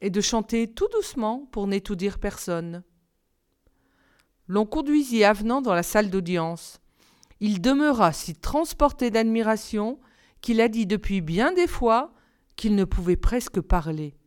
et 0.00 0.10
de 0.10 0.20
chanter 0.20 0.72
tout 0.72 0.88
doucement 0.92 1.46
pour 1.52 1.66
n'étourdir 1.66 2.18
personne. 2.18 2.82
L'on 4.48 4.66
conduisit 4.66 5.24
Avenant 5.24 5.62
dans 5.62 5.74
la 5.74 5.82
salle 5.82 6.10
d'audience. 6.10 6.80
Il 7.38 7.60
demeura 7.60 8.12
si 8.12 8.34
transporté 8.34 9.10
d'admiration 9.10 10.00
qu'il 10.40 10.60
a 10.60 10.68
dit 10.68 10.86
depuis 10.86 11.20
bien 11.20 11.52
des 11.52 11.68
fois 11.68 12.12
qu'il 12.56 12.74
ne 12.74 12.84
pouvait 12.84 13.16
presque 13.16 13.60
parler. 13.60 14.19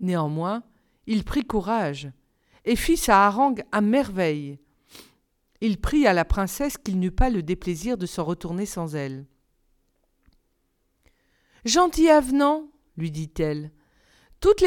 Néanmoins, 0.00 0.62
il 1.06 1.24
prit 1.24 1.44
courage 1.44 2.10
et 2.64 2.76
fit 2.76 2.96
sa 2.96 3.26
harangue 3.26 3.64
à 3.72 3.80
merveille. 3.80 4.58
Il 5.60 5.80
prit 5.80 6.06
à 6.06 6.12
la 6.12 6.24
princesse 6.24 6.78
qu'il 6.78 6.98
n'eût 6.98 7.10
pas 7.10 7.30
le 7.30 7.42
déplaisir 7.42 7.96
de 7.96 8.06
s'en 8.06 8.24
retourner 8.24 8.66
sans 8.66 8.94
elle. 8.94 9.26
Gentil 11.64 12.08
avenant, 12.08 12.68
lui 12.96 13.10
dit-elle, 13.10 13.72
toutes 14.40 14.62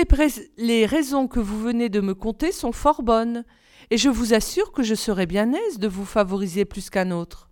les, 0.57 0.85
raisons 0.85 1.27
que 1.27 1.39
vous 1.39 1.59
venez 1.61 1.87
de 1.87 2.01
me 2.01 2.13
conter 2.13 2.51
sont 2.51 2.73
fort 2.73 3.03
bonnes, 3.03 3.45
et 3.89 3.97
je 3.97 4.09
vous 4.09 4.33
assure 4.33 4.73
que 4.73 4.83
je 4.83 4.95
serai 4.95 5.25
bien 5.25 5.53
aise 5.53 5.79
de 5.79 5.87
vous 5.87 6.05
favoriser 6.05 6.65
plus 6.65 6.89
qu'un 6.89 7.11
autre. 7.11 7.49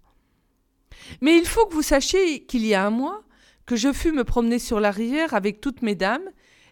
Mais 1.22 1.38
il 1.38 1.46
faut 1.46 1.66
que 1.66 1.74
vous 1.74 1.82
sachiez 1.82 2.46
qu'il 2.46 2.66
y 2.66 2.74
a 2.74 2.86
un 2.86 2.90
mois 2.90 3.24
que 3.66 3.78
je 3.78 3.94
fus 3.94 4.12
me 4.12 4.26
promener 4.26 4.60
sur 4.60 4.80
la 4.80 4.92
rivière 4.92 5.34
avec 5.34 5.62
toutes 5.62 5.82
mes 5.82 5.96
dames, 5.96 6.30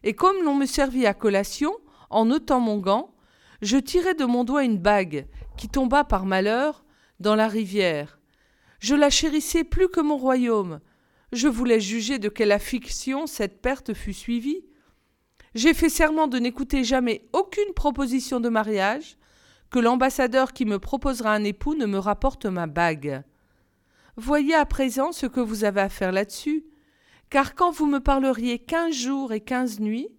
et 0.07 0.13
comme 0.13 0.41
l'on 0.41 0.55
me 0.55 0.65
servit 0.65 1.05
à 1.05 1.13
collation, 1.13 1.75
en 2.09 2.31
ôtant 2.31 2.61
mon 2.61 2.77
gant, 2.77 3.13
je 3.61 3.75
tirai 3.75 4.13
de 4.13 4.23
mon 4.23 4.45
doigt 4.45 4.63
une 4.63 4.77
bague 4.77 5.27
qui 5.57 5.67
tomba 5.67 6.05
par 6.05 6.25
malheur 6.25 6.85
dans 7.19 7.35
la 7.35 7.49
rivière. 7.49 8.17
Je 8.79 8.95
la 8.95 9.09
chérissais 9.09 9.65
plus 9.65 9.89
que 9.89 9.99
mon 9.99 10.15
royaume. 10.15 10.79
Je 11.33 11.49
voulais 11.49 11.81
juger 11.81 12.19
de 12.19 12.29
quelle 12.29 12.53
affliction 12.53 13.27
cette 13.27 13.61
perte 13.61 13.93
fut 13.93 14.13
suivie. 14.13 14.63
J'ai 15.55 15.73
fait 15.73 15.89
serment 15.89 16.29
de 16.29 16.39
n'écouter 16.39 16.85
jamais 16.85 17.27
aucune 17.33 17.73
proposition 17.75 18.39
de 18.39 18.47
mariage, 18.47 19.17
que 19.69 19.79
l'ambassadeur 19.79 20.53
qui 20.53 20.63
me 20.63 20.79
proposera 20.79 21.33
un 21.33 21.43
époux 21.43 21.75
ne 21.75 21.85
me 21.85 21.99
rapporte 21.99 22.45
ma 22.45 22.65
bague. 22.65 23.23
Voyez 24.15 24.55
à 24.55 24.65
présent 24.65 25.11
ce 25.11 25.25
que 25.25 25.41
vous 25.41 25.65
avez 25.65 25.81
à 25.81 25.89
faire 25.89 26.13
là-dessus, 26.13 26.63
car 27.29 27.55
quand 27.55 27.72
vous 27.72 27.86
me 27.86 28.00
parleriez 28.00 28.60
quinze 28.60 28.96
jours 28.96 29.34
et 29.34 29.41
quinze 29.41 29.79
nuits, 29.79 30.10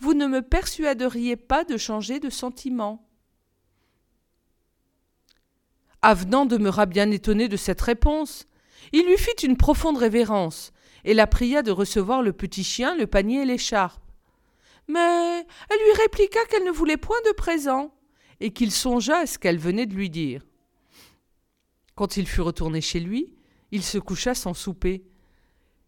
vous 0.00 0.14
ne 0.14 0.26
me 0.26 0.42
persuaderiez 0.42 1.36
pas 1.36 1.64
de 1.64 1.76
changer 1.76 2.20
de 2.20 2.30
sentiment. 2.30 3.08
Avenant 6.02 6.46
demeura 6.46 6.86
bien 6.86 7.10
étonné 7.10 7.48
de 7.48 7.56
cette 7.56 7.80
réponse. 7.80 8.46
Il 8.92 9.06
lui 9.06 9.16
fit 9.16 9.44
une 9.44 9.56
profonde 9.56 9.98
révérence, 9.98 10.72
et 11.04 11.14
la 11.14 11.26
pria 11.26 11.62
de 11.62 11.72
recevoir 11.72 12.22
le 12.22 12.32
petit 12.32 12.64
chien, 12.64 12.94
le 12.94 13.06
panier 13.06 13.42
et 13.42 13.44
l'écharpe. 13.44 14.02
Mais 14.86 15.40
elle 15.70 15.84
lui 15.84 16.00
répliqua 16.00 16.44
qu'elle 16.46 16.64
ne 16.64 16.70
voulait 16.70 16.96
point 16.96 17.20
de 17.26 17.32
présent, 17.32 17.92
et 18.40 18.52
qu'il 18.52 18.70
songea 18.70 19.18
à 19.18 19.26
ce 19.26 19.38
qu'elle 19.38 19.58
venait 19.58 19.86
de 19.86 19.94
lui 19.94 20.10
dire. 20.10 20.46
Quand 21.96 22.16
il 22.16 22.28
fut 22.28 22.40
retourné 22.40 22.80
chez 22.80 23.00
lui, 23.00 23.34
il 23.72 23.82
se 23.82 23.98
coucha 23.98 24.34
sans 24.34 24.54
souper. 24.54 25.04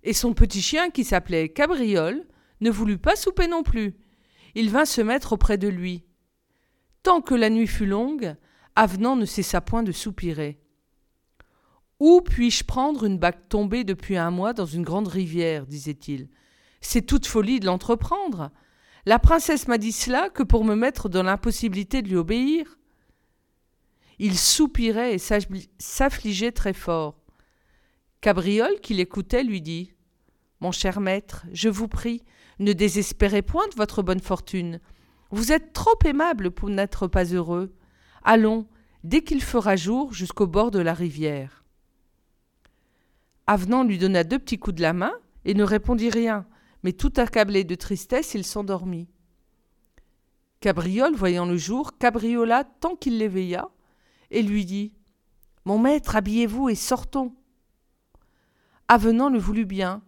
Et 0.03 0.13
son 0.13 0.33
petit 0.33 0.63
chien, 0.63 0.91
qui 0.91 1.05
s'appelait 1.05 1.49
Cabriole, 1.49 2.27
ne 2.61 2.71
voulut 2.71 2.99
pas 2.99 3.17
souper 3.17 3.49
non 3.49 3.63
plus. 3.63 3.95
Il 4.55 4.71
vint 4.71 4.85
se 4.85 5.01
mettre 5.01 5.35
auprès 5.35 5.59
de 5.59 5.69
lui. 5.69 6.05
Tant 7.03 7.21
que 7.21 7.35
la 7.35 7.51
nuit 7.51 7.67
fut 7.67 7.87
longue, 7.87 8.37
Avenant 8.77 9.17
ne 9.17 9.27
cessa 9.27 9.61
point 9.61 9.83
de 9.83 9.93
soupirer. 9.93 10.61
Où 11.99 12.23
puis-je 12.23 12.65
prendre 12.65 13.05
une 13.05 13.19
bague 13.19 13.49
tombée 13.49 13.85
depuis 13.85 14.17
un 14.17 14.31
mois 14.31 14.55
dans 14.55 14.65
une 14.65 14.85
grande 14.85 15.09
rivière 15.09 15.67
disait-il. 15.67 16.31
C'est 16.81 17.03
toute 17.03 17.27
folie 17.27 17.61
de 17.61 17.67
l'entreprendre. 17.67 18.51
La 19.05 19.19
princesse 19.19 19.69
m'a 19.69 19.77
dit 19.77 19.93
cela 19.93 20.31
que 20.31 20.43
pour 20.43 20.65
me 20.65 20.75
mettre 20.75 21.09
dans 21.09 21.23
l'impossibilité 21.23 22.01
de 22.01 22.09
lui 22.09 22.17
obéir. 22.17 22.79
Il 24.19 24.39
soupirait 24.39 25.15
et 25.15 25.19
s'affligeait 25.79 26.53
très 26.53 26.73
fort. 26.73 27.20
Cabriole, 28.21 28.81
qui 28.81 28.93
l'écoutait, 28.93 29.43
lui 29.43 29.63
dit 29.63 29.95
Mon 30.61 30.73
cher 30.73 31.01
maître, 31.01 31.47
je 31.53 31.71
vous 31.71 31.89
prie, 31.89 32.23
ne 32.59 32.75
désespérez 32.75 33.41
point 33.41 33.67
de 33.69 33.77
votre 33.77 34.03
bonne 34.03 34.21
fortune. 34.21 34.81
Vous 35.31 35.53
êtes 35.53 35.73
trop 35.73 35.99
aimable 36.05 36.51
pour 36.51 36.69
n'être 36.69 37.07
pas 37.07 37.25
heureux. 37.25 37.75
Allons, 38.23 38.67
dès 39.05 39.23
qu'il 39.23 39.43
fera 39.43 39.75
jour, 39.77 40.13
jusqu'au 40.13 40.47
bord 40.47 40.71
de 40.71 40.81
la 40.81 40.93
rivière. 40.93 41.65
Avenant 43.47 43.85
lui 43.85 43.97
donna 43.97 44.23
deux 44.23 44.39
petits 44.39 44.59
coups 44.59 44.77
de 44.77 44.83
la 44.83 44.93
main 44.93 45.15
et 45.47 45.55
ne 45.55 45.65
répondit 45.65 46.11
rien, 46.11 46.47
mais 46.83 46.93
tout 46.93 47.13
accablé 47.17 47.65
de 47.65 47.75
tristesse, 47.75 48.35
il 48.35 48.45
s'endormit. 48.45 49.09
Cabriole, 50.61 51.15
voyant 51.15 51.47
le 51.47 51.57
jour, 51.57 51.97
cabriola 51.97 52.65
tant 52.65 52.97
qu'il 52.97 53.17
l'éveilla, 53.17 53.71
et 54.31 54.43
lui 54.43 54.67
dit 54.67 54.93
Mon 55.65 55.79
maître, 55.79 56.17
habillez-vous 56.17 56.69
et 56.69 56.75
sortons. 56.75 57.35
Avenant 58.93 59.29
le 59.29 59.39
voulut 59.39 59.67
bien. 59.67 60.03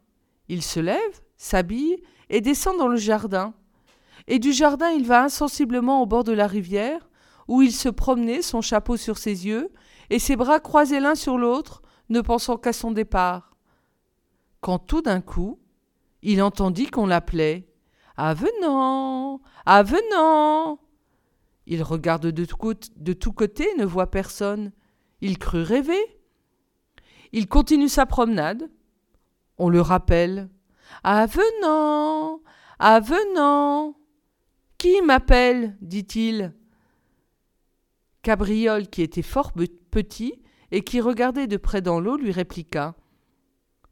Il 0.48 0.60
se 0.60 0.80
lève, 0.80 1.20
s'habille 1.36 2.02
et 2.30 2.40
descend 2.40 2.76
dans 2.78 2.88
le 2.88 2.96
jardin. 2.96 3.54
Et 4.26 4.40
du 4.40 4.52
jardin 4.52 4.90
il 4.90 5.06
va 5.06 5.22
insensiblement 5.22 6.02
au 6.02 6.06
bord 6.06 6.24
de 6.24 6.32
la 6.32 6.48
rivière, 6.48 7.08
où 7.46 7.62
il 7.62 7.70
se 7.70 7.88
promenait, 7.88 8.42
son 8.42 8.60
chapeau 8.60 8.96
sur 8.96 9.18
ses 9.18 9.46
yeux, 9.46 9.70
et 10.10 10.18
ses 10.18 10.34
bras 10.34 10.58
croisés 10.58 10.98
l'un 10.98 11.14
sur 11.14 11.38
l'autre, 11.38 11.80
ne 12.08 12.20
pensant 12.20 12.56
qu'à 12.56 12.72
son 12.72 12.90
départ. 12.90 13.54
Quand 14.60 14.80
tout 14.80 15.00
d'un 15.00 15.20
coup, 15.20 15.60
il 16.22 16.42
entendit 16.42 16.88
qu'on 16.88 17.06
l'appelait. 17.06 17.68
Avenant. 18.16 19.42
Avenant. 19.64 20.80
Il 21.66 21.84
regarde 21.84 22.26
de, 22.26 22.44
tous 23.14 23.32
côtés, 23.32 23.68
ne 23.78 23.84
voit 23.84 24.10
personne. 24.10 24.72
Il 25.20 25.38
crut 25.38 25.64
rêver. 25.64 26.20
Il 27.32 27.48
continue 27.48 27.88
sa 27.88 28.06
promenade. 28.06 28.70
On 29.58 29.68
le 29.68 29.80
rappelle. 29.80 30.50
Avenant. 31.02 32.40
Avenant. 32.78 33.96
Qui 34.78 35.00
m'appelle 35.02 35.76
dit-il. 35.80 36.54
Cabriole, 38.22 38.88
qui 38.88 39.02
était 39.02 39.22
fort 39.22 39.52
petit 39.90 40.42
et 40.70 40.82
qui 40.82 41.00
regardait 41.00 41.46
de 41.46 41.56
près 41.56 41.82
dans 41.82 42.00
l'eau, 42.00 42.16
lui 42.16 42.32
répliqua. 42.32 42.94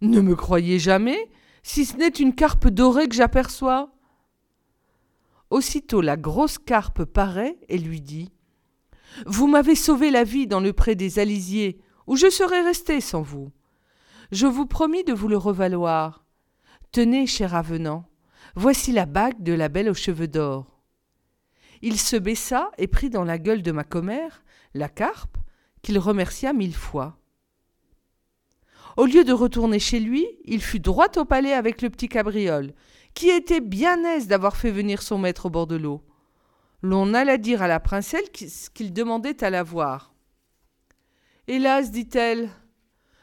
Ne 0.00 0.20
me 0.20 0.34
croyez 0.34 0.78
jamais, 0.78 1.30
si 1.62 1.84
ce 1.84 1.96
n'est 1.96 2.08
une 2.08 2.34
carpe 2.34 2.68
dorée 2.68 3.08
que 3.08 3.14
j'aperçois. 3.14 3.92
Aussitôt 5.50 6.00
la 6.00 6.16
grosse 6.16 6.58
carpe 6.58 7.04
paraît 7.04 7.58
et 7.68 7.76
lui 7.76 8.00
dit 8.00 8.32
Vous 9.26 9.46
m'avez 9.46 9.74
sauvé 9.74 10.10
la 10.10 10.24
vie 10.24 10.46
dans 10.46 10.60
le 10.60 10.72
pré 10.72 10.94
des 10.94 11.18
Alisiers, 11.18 11.80
où 12.10 12.16
je 12.16 12.28
serais 12.28 12.62
resté 12.62 13.00
sans 13.00 13.22
vous. 13.22 13.52
Je 14.32 14.48
vous 14.48 14.66
promis 14.66 15.04
de 15.04 15.12
vous 15.12 15.28
le 15.28 15.36
revaloir. 15.36 16.24
Tenez, 16.90 17.28
cher 17.28 17.54
avenant, 17.54 18.04
voici 18.56 18.90
la 18.90 19.06
bague 19.06 19.40
de 19.44 19.52
la 19.52 19.68
belle 19.68 19.88
aux 19.88 19.94
cheveux 19.94 20.26
d'or. 20.26 20.82
Il 21.82 22.00
se 22.00 22.16
baissa 22.16 22.72
et 22.78 22.88
prit 22.88 23.10
dans 23.10 23.22
la 23.22 23.38
gueule 23.38 23.62
de 23.62 23.70
ma 23.70 23.84
commère 23.84 24.42
la 24.74 24.88
carpe, 24.88 25.36
qu'il 25.82 26.00
remercia 26.00 26.52
mille 26.52 26.74
fois. 26.74 27.16
Au 28.96 29.06
lieu 29.06 29.22
de 29.22 29.32
retourner 29.32 29.78
chez 29.78 30.00
lui, 30.00 30.26
il 30.46 30.62
fut 30.62 30.80
droit 30.80 31.16
au 31.16 31.24
palais 31.24 31.52
avec 31.52 31.80
le 31.80 31.90
petit 31.90 32.08
cabriole, 32.08 32.74
qui 33.14 33.28
était 33.30 33.60
bien 33.60 34.02
aise 34.02 34.26
d'avoir 34.26 34.56
fait 34.56 34.72
venir 34.72 35.00
son 35.02 35.18
maître 35.18 35.46
au 35.46 35.50
bord 35.50 35.68
de 35.68 35.76
l'eau. 35.76 36.02
L'on 36.82 37.14
alla 37.14 37.38
dire 37.38 37.62
à 37.62 37.68
la 37.68 37.78
princesse 37.78 38.68
qu'il 38.74 38.92
demandait 38.92 39.44
à 39.44 39.50
la 39.50 39.62
voir. 39.62 40.10
Hélas, 41.52 41.90
dit-elle, 41.90 42.48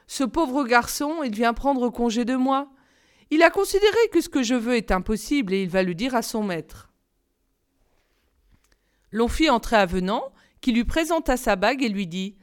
ce 0.05 0.25
pauvre 0.25 0.65
garçon, 0.65 1.23
il 1.23 1.33
vient 1.33 1.53
prendre 1.53 1.89
congé 1.89 2.25
de 2.25 2.35
moi. 2.35 2.69
Il 3.29 3.41
a 3.41 3.49
considéré 3.49 3.95
que 4.11 4.19
ce 4.19 4.27
que 4.27 4.43
je 4.43 4.53
veux 4.53 4.75
est 4.75 4.91
impossible 4.91 5.53
et 5.53 5.63
il 5.63 5.69
va 5.69 5.81
le 5.81 5.93
dire 5.93 6.13
à 6.13 6.21
son 6.21 6.43
maître. 6.43 6.91
L'on 9.13 9.29
fit 9.29 9.49
entrer 9.49 9.77
Avenant, 9.77 10.33
qui 10.59 10.73
lui 10.73 10.83
présenta 10.83 11.37
sa 11.37 11.55
bague 11.55 11.81
et 11.81 11.87
lui 11.87 12.05
dit 12.05 12.35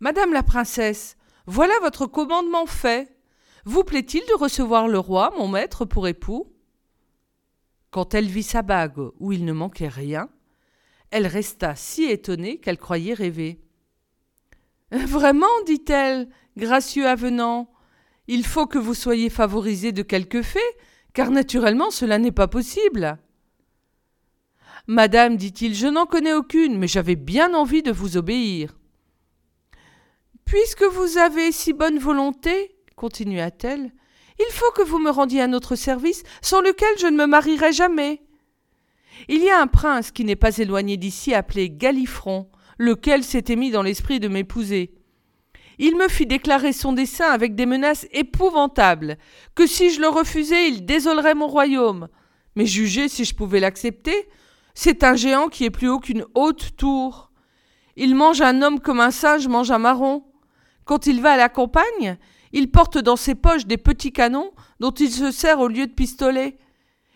Madame 0.00 0.34
la 0.34 0.42
princesse, 0.42 1.16
voilà 1.46 1.72
votre 1.80 2.04
commandement 2.04 2.66
fait. 2.66 3.16
Vous 3.64 3.84
plaît-il 3.84 4.20
de 4.26 4.34
recevoir 4.34 4.88
le 4.88 4.98
roi, 4.98 5.32
mon 5.38 5.48
maître, 5.48 5.86
pour 5.86 6.06
époux? 6.06 6.52
Quand 7.90 8.12
elle 8.12 8.28
vit 8.28 8.42
sa 8.42 8.60
bague 8.60 8.98
où 9.20 9.32
il 9.32 9.46
ne 9.46 9.54
manquait 9.54 9.88
rien, 9.88 10.28
elle 11.10 11.26
resta 11.26 11.76
si 11.76 12.04
étonnée 12.04 12.60
qu'elle 12.60 12.76
croyait 12.76 13.14
rêver. 13.14 13.64
Vraiment, 15.06 15.46
dit-elle, 15.66 16.28
gracieux 16.56 17.06
avenant, 17.06 17.70
il 18.26 18.44
faut 18.44 18.66
que 18.66 18.78
vous 18.78 18.94
soyez 18.94 19.30
favorisé 19.30 19.92
de 19.92 20.02
quelque 20.02 20.42
fait, 20.42 20.76
car 21.12 21.30
naturellement 21.30 21.90
cela 21.90 22.18
n'est 22.18 22.32
pas 22.32 22.48
possible. 22.48 23.18
Madame, 24.86 25.36
dit-il, 25.36 25.74
je 25.74 25.86
n'en 25.86 26.06
connais 26.06 26.32
aucune, 26.32 26.78
mais 26.78 26.88
j'avais 26.88 27.16
bien 27.16 27.52
envie 27.52 27.82
de 27.82 27.92
vous 27.92 28.16
obéir. 28.16 28.74
Puisque 30.46 30.84
vous 30.84 31.18
avez 31.18 31.52
si 31.52 31.74
bonne 31.74 31.98
volonté, 31.98 32.74
continua-t-elle, 32.96 33.92
il 34.38 34.52
faut 34.52 34.70
que 34.72 34.82
vous 34.82 34.98
me 34.98 35.10
rendiez 35.10 35.42
un 35.42 35.52
autre 35.52 35.76
service, 35.76 36.22
sans 36.40 36.62
lequel 36.62 36.96
je 36.98 37.06
ne 37.06 37.16
me 37.16 37.26
marierai 37.26 37.72
jamais. 37.72 38.22
Il 39.28 39.42
y 39.42 39.50
a 39.50 39.60
un 39.60 39.66
prince 39.66 40.10
qui 40.10 40.24
n'est 40.24 40.36
pas 40.36 40.56
éloigné 40.56 40.96
d'ici, 40.96 41.34
appelé 41.34 41.70
Galifron, 41.70 42.48
lequel 42.78 43.24
s'était 43.24 43.56
mis 43.56 43.70
dans 43.70 43.82
l'esprit 43.82 44.20
de 44.20 44.28
m'épouser. 44.28 44.94
Il 45.78 45.96
me 45.96 46.08
fit 46.08 46.26
déclarer 46.26 46.72
son 46.72 46.92
dessein 46.92 47.30
avec 47.30 47.54
des 47.54 47.66
menaces 47.66 48.06
épouvantables, 48.12 49.18
que 49.54 49.66
si 49.66 49.90
je 49.90 50.00
le 50.00 50.08
refusais, 50.08 50.68
il 50.68 50.86
désolerait 50.86 51.34
mon 51.34 51.46
royaume. 51.46 52.08
Mais 52.56 52.66
jugez 52.66 53.08
si 53.08 53.24
je 53.24 53.34
pouvais 53.34 53.60
l'accepter. 53.60 54.28
C'est 54.74 55.04
un 55.04 55.14
géant 55.14 55.48
qui 55.48 55.64
est 55.64 55.70
plus 55.70 55.88
haut 55.88 56.00
qu'une 56.00 56.24
haute 56.34 56.76
tour. 56.76 57.30
Il 57.96 58.14
mange 58.14 58.40
un 58.40 58.62
homme 58.62 58.80
comme 58.80 59.00
un 59.00 59.10
singe 59.10 59.46
mange 59.46 59.70
un 59.70 59.78
marron. 59.78 60.24
Quand 60.84 61.06
il 61.06 61.20
va 61.20 61.32
à 61.32 61.36
la 61.36 61.48
campagne, 61.48 62.16
il 62.52 62.70
porte 62.70 62.98
dans 62.98 63.16
ses 63.16 63.34
poches 63.34 63.66
des 63.66 63.76
petits 63.76 64.12
canons 64.12 64.52
dont 64.80 64.90
il 64.90 65.10
se 65.10 65.30
sert 65.30 65.60
au 65.60 65.68
lieu 65.68 65.86
de 65.86 65.92
pistolets. 65.92 66.58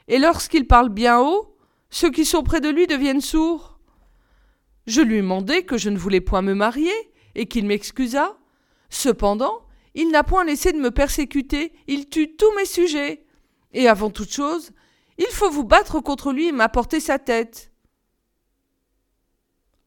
Et 0.09 0.19
lorsqu'il 0.19 0.67
parle 0.67 0.89
bien 0.89 1.21
haut, 1.21 1.57
ceux 1.91 2.11
qui 2.11 2.25
sont 2.25 2.43
près 2.43 2.61
de 2.61 2.69
lui 2.69 2.87
deviennent 2.87 3.21
sourds. 3.21 3.72
Je 4.87 5.01
lui 5.01 5.23
mandai 5.23 5.65
que 5.65 5.79
je 5.79 5.91
ne 5.91 5.99
voulais 5.99 6.21
point 6.21 6.43
me 6.43 6.55
marier 6.55 6.93
et 7.35 7.47
qu'il 7.47 7.67
m'excusa. 7.67 8.37
Cependant, 8.91 9.67
il 9.95 10.11
n'a 10.11 10.25
point 10.25 10.45
laissé 10.45 10.73
de 10.73 10.79
me 10.79 10.91
persécuter, 10.91 11.73
il 11.87 12.09
tue 12.09 12.37
tous 12.37 12.53
mes 12.57 12.67
sujets. 12.67 13.25
Et 13.73 13.89
avant 13.89 14.11
toute 14.11 14.33
chose, 14.33 14.73
il 15.19 15.29
faut 15.31 15.51
vous 15.51 15.65
battre 15.65 16.01
contre 16.01 16.33
lui 16.33 16.49
et 16.49 16.53
m'apporter 16.53 17.01
sa 17.01 17.19
tête. 17.19 17.73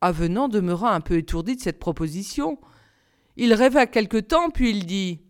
Avenant 0.01 0.47
demeura 0.47 0.93
un 0.93 1.01
peu 1.01 1.17
étourdi 1.17 1.55
de 1.55 1.61
cette 1.61 1.79
proposition. 1.79 2.59
Il 3.37 3.53
rêva 3.53 3.85
quelque 3.85 4.17
temps, 4.17 4.49
puis 4.49 4.69
il 4.69 4.85
dit 4.85 5.25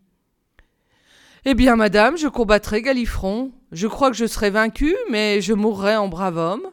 eh 1.48 1.54
bien, 1.54 1.76
madame, 1.76 2.16
je 2.16 2.26
combattrai 2.26 2.82
Galifron. 2.82 3.52
Je 3.70 3.86
crois 3.86 4.10
que 4.10 4.16
je 4.16 4.26
serai 4.26 4.50
vaincu, 4.50 4.96
mais 5.10 5.40
je 5.40 5.52
mourrai 5.52 5.94
en 5.94 6.08
brave 6.08 6.38
homme. 6.38 6.72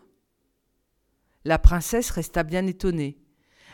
La 1.45 1.59
princesse 1.59 2.09
resta 2.09 2.43
bien 2.43 2.65
étonnée. 2.67 3.17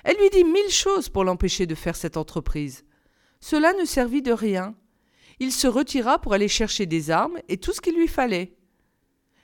Elle 0.03 0.17
lui 0.17 0.29
dit 0.29 0.43
mille 0.43 0.69
choses 0.69 1.09
pour 1.09 1.23
l'empêcher 1.23 1.65
de 1.65 1.75
faire 1.75 1.95
cette 1.95 2.17
entreprise. 2.17 2.85
Cela 3.39 3.73
ne 3.73 3.85
servit 3.85 4.21
de 4.21 4.31
rien. 4.31 4.75
Il 5.39 5.51
se 5.51 5.67
retira 5.67 6.19
pour 6.19 6.33
aller 6.33 6.47
chercher 6.47 6.85
des 6.85 7.11
armes 7.11 7.37
et 7.47 7.57
tout 7.57 7.73
ce 7.73 7.81
qu'il 7.81 7.95
lui 7.95 8.07
fallait. 8.07 8.57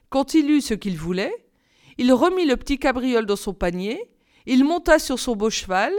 Quand 0.09 0.33
il 0.33 0.49
eut 0.49 0.61
ce 0.61 0.73
qu'il 0.73 0.97
voulait, 0.97 1.33
il 1.97 2.11
remit 2.13 2.45
le 2.45 2.57
petit 2.57 2.77
cabriole 2.77 3.25
dans 3.25 3.35
son 3.35 3.53
panier, 3.53 4.11
il 4.45 4.63
monta 4.63 4.99
sur 4.99 5.19
son 5.19 5.35
beau 5.35 5.49
cheval 5.49 5.93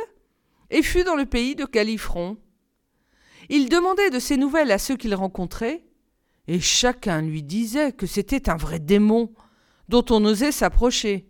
et 0.70 0.82
fut 0.82 1.04
dans 1.04 1.14
le 1.14 1.26
pays 1.26 1.54
de 1.54 1.64
Galifron. 1.64 2.36
Il 3.48 3.68
demandait 3.68 4.10
de 4.10 4.18
ses 4.18 4.36
nouvelles 4.36 4.72
à 4.72 4.78
ceux 4.78 4.96
qu'il 4.96 5.14
rencontrait, 5.14 5.84
et 6.48 6.60
chacun 6.60 7.22
lui 7.22 7.42
disait 7.42 7.92
que 7.92 8.06
c'était 8.06 8.50
un 8.50 8.56
vrai 8.56 8.78
démon, 8.78 9.32
dont 9.88 10.04
on 10.10 10.20
n'osait 10.20 10.52
s'approcher. 10.52 11.28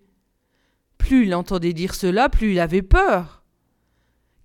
Plus 0.98 1.26
il 1.26 1.34
entendait 1.34 1.72
dire 1.72 1.94
cela, 1.94 2.28
plus 2.28 2.52
il 2.52 2.60
avait 2.60 2.82
peur. 2.82 3.44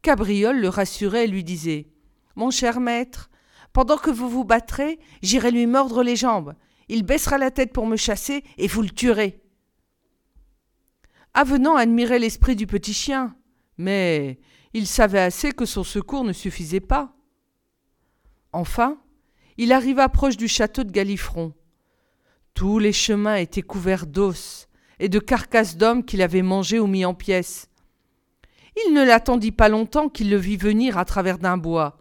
Cabriole 0.01 0.59
le 0.59 0.69
rassurait 0.69 1.25
et 1.25 1.27
lui 1.27 1.43
disait 1.43 1.87
Mon 2.35 2.51
cher 2.51 2.79
maître, 2.79 3.29
pendant 3.73 3.97
que 3.97 4.09
vous 4.09 4.29
vous 4.29 4.43
battrez, 4.43 4.99
j'irai 5.21 5.51
lui 5.51 5.67
mordre 5.67 6.03
les 6.03 6.15
jambes. 6.15 6.55
Il 6.89 7.03
baissera 7.03 7.37
la 7.37 7.51
tête 7.51 7.71
pour 7.71 7.85
me 7.85 7.95
chasser 7.95 8.43
et 8.57 8.67
vous 8.67 8.81
le 8.81 8.89
tuerez. 8.89 9.41
Avenant 11.33 11.75
admirait 11.75 12.19
l'esprit 12.19 12.57
du 12.57 12.67
petit 12.67 12.93
chien, 12.93 13.35
mais 13.77 14.39
il 14.73 14.87
savait 14.87 15.19
assez 15.19 15.53
que 15.53 15.65
son 15.65 15.83
secours 15.83 16.25
ne 16.25 16.33
suffisait 16.33 16.81
pas. 16.81 17.15
Enfin, 18.51 19.01
il 19.57 19.71
arriva 19.71 20.09
proche 20.09 20.35
du 20.35 20.49
château 20.49 20.83
de 20.83 20.91
Galifron. 20.91 21.53
Tous 22.53 22.79
les 22.79 22.91
chemins 22.91 23.35
étaient 23.35 23.61
couverts 23.61 24.07
d'os 24.07 24.67
et 25.01 25.09
de 25.09 25.19
carcasses 25.19 25.75
d'hommes 25.75 26.05
qu'il 26.05 26.21
avait 26.21 26.43
mangés 26.43 26.79
ou 26.79 26.85
mis 26.85 27.05
en 27.05 27.15
pièces. 27.15 27.67
Il 28.85 28.93
ne 28.93 29.03
l'attendit 29.03 29.51
pas 29.51 29.67
longtemps 29.67 30.07
qu'il 30.07 30.29
le 30.29 30.37
vit 30.37 30.57
venir 30.57 30.97
à 30.97 31.05
travers 31.05 31.39
d'un 31.39 31.57
bois. 31.57 31.97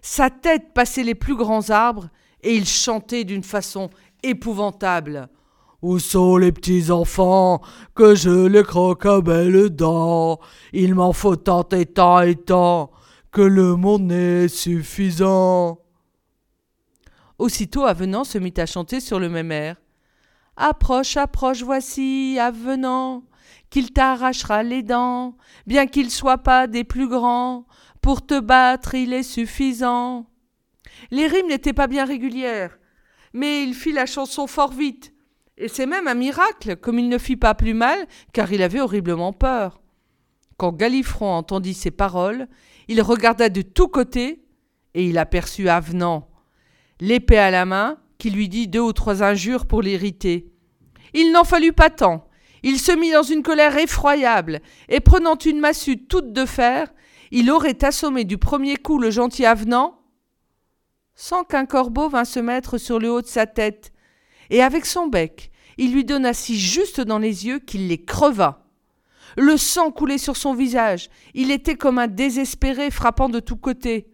Sa 0.00 0.30
tête 0.30 0.72
passait 0.72 1.02
les 1.02 1.16
plus 1.16 1.34
grands 1.34 1.68
arbres, 1.70 2.08
et 2.42 2.54
il 2.54 2.66
chantait 2.66 3.24
d'une 3.24 3.42
façon 3.42 3.90
épouvantable. 4.22 5.28
Où 5.82 5.98
sont 5.98 6.36
les 6.36 6.52
petits 6.52 6.90
enfants 6.92 7.60
que 7.94 8.14
je 8.14 8.46
les 8.46 8.62
croque 8.62 9.04
à 9.04 9.20
belles 9.20 9.70
dents? 9.70 10.38
Il 10.72 10.94
m'en 10.94 11.12
faut 11.12 11.36
tant 11.36 11.68
et 11.72 11.86
tant 11.86 12.20
et 12.20 12.36
tant 12.36 12.92
que 13.32 13.42
le 13.42 13.74
monde 13.74 14.04
n'est 14.04 14.46
suffisant. 14.46 15.80
Aussitôt 17.36 17.84
Avenant 17.84 18.22
se 18.22 18.38
mit 18.38 18.54
à 18.58 18.66
chanter 18.66 19.00
sur 19.00 19.18
le 19.18 19.28
même 19.28 19.50
air. 19.50 19.76
Approche, 20.56 21.16
approche, 21.16 21.62
voici, 21.62 22.38
Avenant, 22.38 23.24
qu'il 23.70 23.92
t'arrachera 23.92 24.62
les 24.62 24.82
dents, 24.82 25.36
bien 25.66 25.86
qu'il 25.86 26.10
soit 26.10 26.38
pas 26.38 26.66
des 26.66 26.84
plus 26.84 27.08
grands, 27.08 27.66
pour 28.00 28.24
te 28.24 28.38
battre 28.38 28.94
il 28.94 29.12
est 29.12 29.24
suffisant. 29.24 30.26
Les 31.10 31.26
rimes 31.26 31.48
n'étaient 31.48 31.72
pas 31.72 31.88
bien 31.88 32.04
régulières, 32.04 32.78
mais 33.32 33.64
il 33.64 33.74
fit 33.74 33.92
la 33.92 34.06
chanson 34.06 34.46
fort 34.46 34.72
vite, 34.72 35.12
et 35.56 35.68
c'est 35.68 35.86
même 35.86 36.06
un 36.06 36.14
miracle, 36.14 36.76
comme 36.76 36.98
il 36.98 37.08
ne 37.08 37.18
fit 37.18 37.36
pas 37.36 37.54
plus 37.54 37.74
mal, 37.74 38.06
car 38.32 38.52
il 38.52 38.62
avait 38.62 38.80
horriblement 38.80 39.32
peur. 39.32 39.80
Quand 40.56 40.72
Galifron 40.72 41.32
entendit 41.32 41.74
ces 41.74 41.90
paroles, 41.90 42.48
il 42.86 43.02
regarda 43.02 43.48
de 43.48 43.62
tous 43.62 43.88
côtés, 43.88 44.44
et 44.94 45.04
il 45.04 45.18
aperçut 45.18 45.68
Avenant, 45.68 46.28
l'épée 47.00 47.38
à 47.38 47.50
la 47.50 47.64
main, 47.64 47.98
qui 48.18 48.30
lui 48.30 48.48
dit 48.48 48.68
deux 48.68 48.80
ou 48.80 48.92
trois 48.92 49.22
injures 49.22 49.66
pour 49.66 49.82
l'irriter. 49.82 50.52
Il 51.12 51.32
n'en 51.32 51.44
fallut 51.44 51.72
pas 51.72 51.90
tant. 51.90 52.28
Il 52.62 52.78
se 52.78 52.92
mit 52.92 53.12
dans 53.12 53.22
une 53.22 53.42
colère 53.42 53.76
effroyable, 53.76 54.60
et 54.88 55.00
prenant 55.00 55.36
une 55.36 55.60
massue 55.60 56.06
toute 56.06 56.32
de 56.32 56.46
fer, 56.46 56.92
il 57.30 57.50
aurait 57.50 57.84
assommé 57.84 58.24
du 58.24 58.38
premier 58.38 58.76
coup 58.76 58.98
le 58.98 59.10
gentil 59.10 59.44
avenant, 59.44 60.00
sans 61.14 61.44
qu'un 61.44 61.66
corbeau 61.66 62.08
vînt 62.08 62.24
se 62.24 62.40
mettre 62.40 62.78
sur 62.78 62.98
le 62.98 63.10
haut 63.10 63.20
de 63.20 63.26
sa 63.26 63.46
tête, 63.46 63.92
et 64.50 64.62
avec 64.62 64.86
son 64.86 65.08
bec, 65.08 65.50
il 65.76 65.92
lui 65.92 66.04
donna 66.04 66.32
si 66.32 66.58
juste 66.58 67.00
dans 67.00 67.18
les 67.18 67.46
yeux 67.46 67.58
qu'il 67.58 67.88
les 67.88 68.02
creva. 68.02 68.64
Le 69.36 69.56
sang 69.56 69.90
coulait 69.90 70.18
sur 70.18 70.36
son 70.36 70.54
visage, 70.54 71.10
il 71.34 71.50
était 71.50 71.76
comme 71.76 71.98
un 71.98 72.06
désespéré 72.06 72.90
frappant 72.90 73.28
de 73.28 73.40
tous 73.40 73.56
côtés. 73.56 74.06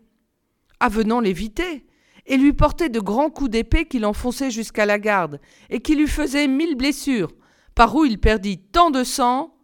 Avenant 0.80 1.20
l'évitait, 1.20 1.84
et 2.30 2.36
lui 2.36 2.52
portait 2.52 2.88
de 2.88 3.00
grands 3.00 3.28
coups 3.28 3.50
d'épée 3.50 3.86
qui 3.86 3.98
l'enfonçaient 3.98 4.52
jusqu'à 4.52 4.86
la 4.86 5.00
garde, 5.00 5.40
et 5.68 5.80
qui 5.80 5.96
lui 5.96 6.06
faisaient 6.06 6.46
mille 6.46 6.76
blessures, 6.76 7.32
par 7.74 7.96
où 7.96 8.04
il 8.04 8.20
perdit 8.20 8.58
tant 8.58 8.92
de 8.92 9.02
sang 9.02 9.58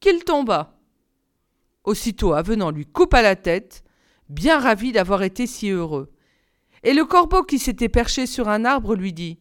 qu'il 0.00 0.24
tomba. 0.24 0.80
Aussitôt 1.84 2.32
Avenant 2.32 2.72
lui 2.72 2.86
coupa 2.86 3.22
la 3.22 3.36
tête, 3.36 3.84
bien 4.28 4.58
ravi 4.58 4.90
d'avoir 4.90 5.22
été 5.22 5.46
si 5.46 5.70
heureux. 5.70 6.10
Et 6.82 6.92
le 6.92 7.04
corbeau 7.04 7.44
qui 7.44 7.60
s'était 7.60 7.88
perché 7.88 8.26
sur 8.26 8.48
un 8.48 8.64
arbre 8.64 8.96
lui 8.96 9.12
dit 9.12 9.38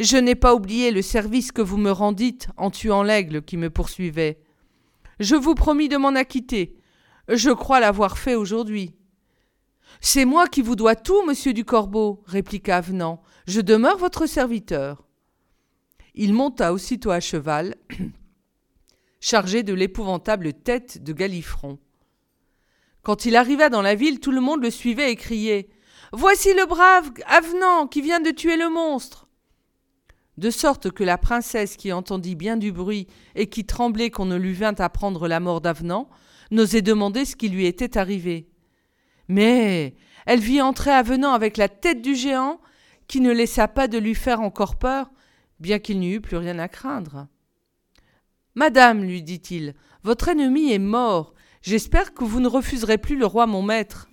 Je 0.00 0.16
n'ai 0.16 0.34
pas 0.34 0.52
oublié 0.52 0.90
le 0.90 1.00
service 1.00 1.52
que 1.52 1.62
vous 1.62 1.78
me 1.78 1.92
rendîtes 1.92 2.48
en 2.56 2.72
tuant 2.72 3.04
l'aigle 3.04 3.42
qui 3.42 3.56
me 3.56 3.70
poursuivait. 3.70 4.40
Je 5.20 5.36
vous 5.36 5.54
promis 5.54 5.88
de 5.88 5.96
m'en 5.96 6.16
acquitter. 6.16 6.76
Je 7.28 7.50
crois 7.50 7.78
l'avoir 7.78 8.18
fait 8.18 8.34
aujourd'hui. 8.34 8.96
C'est 10.00 10.24
moi 10.24 10.48
qui 10.48 10.62
vous 10.62 10.76
dois 10.76 10.96
tout, 10.96 11.24
monsieur 11.26 11.52
du 11.52 11.64
Corbeau, 11.64 12.22
répliqua 12.26 12.76
Avenant. 12.76 13.22
Je 13.46 13.60
demeure 13.60 13.98
votre 13.98 14.26
serviteur. 14.26 15.04
Il 16.14 16.32
monta 16.32 16.72
aussitôt 16.72 17.10
à 17.10 17.20
cheval, 17.20 17.74
chargé 19.20 19.62
de 19.62 19.74
l'épouvantable 19.74 20.52
tête 20.52 21.02
de 21.02 21.12
Galifron. 21.12 21.78
Quand 23.02 23.26
il 23.26 23.36
arriva 23.36 23.68
dans 23.68 23.82
la 23.82 23.94
ville, 23.94 24.20
tout 24.20 24.30
le 24.30 24.40
monde 24.40 24.62
le 24.62 24.70
suivait 24.70 25.10
et 25.10 25.16
criait 25.16 25.68
Voici 26.12 26.54
le 26.54 26.66
brave 26.66 27.10
Avenant 27.26 27.86
qui 27.86 28.00
vient 28.00 28.20
de 28.20 28.30
tuer 28.30 28.56
le 28.56 28.70
monstre. 28.70 29.26
De 30.36 30.50
sorte 30.50 30.90
que 30.90 31.04
la 31.04 31.18
princesse, 31.18 31.76
qui 31.76 31.92
entendit 31.92 32.34
bien 32.34 32.56
du 32.56 32.72
bruit 32.72 33.06
et 33.34 33.48
qui 33.48 33.64
tremblait 33.64 34.10
qu'on 34.10 34.26
ne 34.26 34.36
lui 34.36 34.52
vînt 34.52 34.80
apprendre 34.80 35.28
la 35.28 35.40
mort 35.40 35.60
d'Avenant, 35.60 36.08
n'osait 36.50 36.82
demander 36.82 37.24
ce 37.24 37.36
qui 37.36 37.48
lui 37.48 37.66
était 37.66 37.98
arrivé. 37.98 38.48
Mais 39.28 39.94
elle 40.26 40.40
vit 40.40 40.60
entrer 40.60 40.90
Avenant 40.90 41.32
avec 41.32 41.56
la 41.56 41.68
tête 41.68 42.02
du 42.02 42.14
géant, 42.14 42.60
qui 43.08 43.20
ne 43.20 43.32
laissa 43.32 43.68
pas 43.68 43.88
de 43.88 43.98
lui 43.98 44.14
faire 44.14 44.40
encore 44.40 44.76
peur, 44.76 45.10
bien 45.60 45.78
qu'il 45.78 45.98
n'y 45.98 46.12
eût 46.12 46.20
plus 46.20 46.36
rien 46.36 46.58
à 46.58 46.68
craindre. 46.68 47.26
Madame, 48.54 49.02
lui 49.02 49.22
dit-il, 49.22 49.74
votre 50.02 50.28
ennemi 50.28 50.72
est 50.72 50.78
mort. 50.78 51.34
J'espère 51.62 52.14
que 52.14 52.24
vous 52.24 52.40
ne 52.40 52.48
refuserez 52.48 52.98
plus 52.98 53.16
le 53.16 53.26
roi 53.26 53.46
mon 53.46 53.62
maître. 53.62 54.08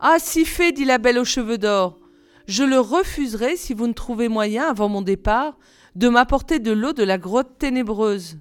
Ah, 0.00 0.16
si 0.18 0.44
fait, 0.44 0.72
dit 0.72 0.84
la 0.84 0.98
belle 0.98 1.18
aux 1.18 1.24
cheveux 1.24 1.58
d'or. 1.58 1.98
Je 2.46 2.64
le 2.64 2.80
refuserai 2.80 3.56
si 3.56 3.74
vous 3.74 3.86
ne 3.86 3.92
trouvez 3.92 4.28
moyen, 4.28 4.68
avant 4.68 4.88
mon 4.88 5.02
départ, 5.02 5.58
de 5.94 6.08
m'apporter 6.08 6.58
de 6.58 6.72
l'eau 6.72 6.92
de 6.92 7.02
la 7.02 7.18
grotte 7.18 7.58
ténébreuse. 7.58 8.38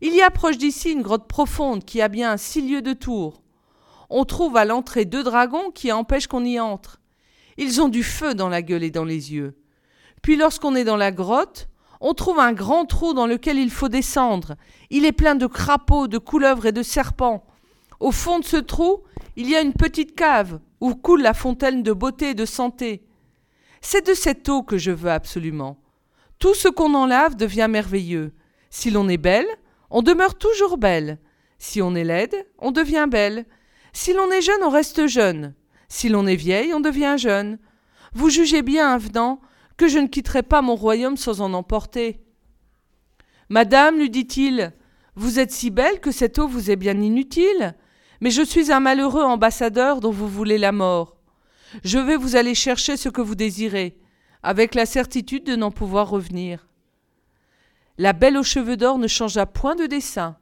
Il 0.00 0.14
y 0.14 0.22
approche 0.22 0.58
d'ici 0.58 0.90
une 0.90 1.02
grotte 1.02 1.28
profonde 1.28 1.84
qui 1.84 2.00
a 2.00 2.08
bien 2.08 2.36
six 2.36 2.62
lieues 2.62 2.82
de 2.82 2.94
tour 2.94 3.39
on 4.10 4.24
trouve 4.24 4.56
à 4.56 4.64
l'entrée 4.64 5.04
deux 5.04 5.22
dragons 5.22 5.70
qui 5.70 5.92
empêchent 5.92 6.26
qu'on 6.26 6.44
y 6.44 6.60
entre. 6.60 7.00
Ils 7.56 7.80
ont 7.80 7.88
du 7.88 8.02
feu 8.02 8.34
dans 8.34 8.48
la 8.48 8.62
gueule 8.62 8.82
et 8.82 8.90
dans 8.90 9.04
les 9.04 9.32
yeux. 9.32 9.56
Puis 10.22 10.36
lorsqu'on 10.36 10.74
est 10.74 10.84
dans 10.84 10.96
la 10.96 11.12
grotte, 11.12 11.68
on 12.00 12.14
trouve 12.14 12.38
un 12.38 12.52
grand 12.52 12.86
trou 12.86 13.14
dans 13.14 13.26
lequel 13.26 13.58
il 13.58 13.70
faut 13.70 13.88
descendre. 13.88 14.56
Il 14.90 15.04
est 15.04 15.12
plein 15.12 15.34
de 15.34 15.46
crapauds, 15.46 16.08
de 16.08 16.18
couleuvres 16.18 16.66
et 16.66 16.72
de 16.72 16.82
serpents. 16.82 17.46
Au 18.00 18.10
fond 18.10 18.38
de 18.38 18.44
ce 18.44 18.56
trou, 18.56 19.02
il 19.36 19.48
y 19.48 19.54
a 19.54 19.60
une 19.60 19.74
petite 19.74 20.16
cave 20.16 20.60
où 20.80 20.94
coule 20.94 21.22
la 21.22 21.34
fontaine 21.34 21.82
de 21.82 21.92
beauté 21.92 22.30
et 22.30 22.34
de 22.34 22.46
santé. 22.46 23.04
C'est 23.82 24.06
de 24.06 24.14
cette 24.14 24.48
eau 24.48 24.62
que 24.62 24.78
je 24.78 24.90
veux 24.90 25.10
absolument. 25.10 25.78
Tout 26.38 26.54
ce 26.54 26.68
qu'on 26.68 26.94
en 26.94 27.06
lave 27.06 27.36
devient 27.36 27.68
merveilleux. 27.70 28.32
Si 28.70 28.90
l'on 28.90 29.08
est 29.08 29.18
belle, 29.18 29.48
on 29.90 30.02
demeure 30.02 30.36
toujours 30.36 30.78
belle. 30.78 31.18
Si 31.58 31.82
on 31.82 31.94
est 31.94 32.04
laide, 32.04 32.34
on 32.58 32.70
devient 32.70 33.06
belle. 33.10 33.44
Si 33.92 34.12
l'on 34.12 34.30
est 34.30 34.42
jeune, 34.42 34.62
on 34.62 34.70
reste 34.70 35.06
jeune. 35.06 35.54
Si 35.88 36.08
l'on 36.08 36.26
est 36.26 36.36
vieille, 36.36 36.72
on 36.74 36.80
devient 36.80 37.16
jeune. 37.18 37.58
Vous 38.12 38.30
jugez 38.30 38.62
bien, 38.62 38.92
avenant, 38.92 39.40
que 39.76 39.88
je 39.88 39.98
ne 39.98 40.06
quitterai 40.06 40.42
pas 40.42 40.62
mon 40.62 40.76
royaume 40.76 41.16
sans 41.16 41.40
en 41.40 41.52
emporter. 41.52 42.20
Madame, 43.48 43.98
lui 43.98 44.10
dit-il, 44.10 44.72
vous 45.16 45.38
êtes 45.38 45.50
si 45.50 45.70
belle 45.70 46.00
que 46.00 46.12
cette 46.12 46.38
eau 46.38 46.46
vous 46.46 46.70
est 46.70 46.76
bien 46.76 47.00
inutile, 47.00 47.74
mais 48.20 48.30
je 48.30 48.42
suis 48.42 48.70
un 48.70 48.80
malheureux 48.80 49.22
ambassadeur 49.22 50.00
dont 50.00 50.10
vous 50.10 50.28
voulez 50.28 50.58
la 50.58 50.72
mort. 50.72 51.16
Je 51.84 51.98
vais 51.98 52.16
vous 52.16 52.36
aller 52.36 52.54
chercher 52.54 52.96
ce 52.96 53.08
que 53.08 53.20
vous 53.20 53.34
désirez, 53.34 53.98
avec 54.42 54.74
la 54.74 54.86
certitude 54.86 55.44
de 55.44 55.56
n'en 55.56 55.70
pouvoir 55.70 56.08
revenir. 56.08 56.68
La 57.98 58.12
belle 58.12 58.36
aux 58.36 58.42
cheveux 58.42 58.76
d'or 58.76 58.98
ne 58.98 59.08
changea 59.08 59.46
point 59.46 59.74
de 59.74 59.86
dessein, 59.86 60.36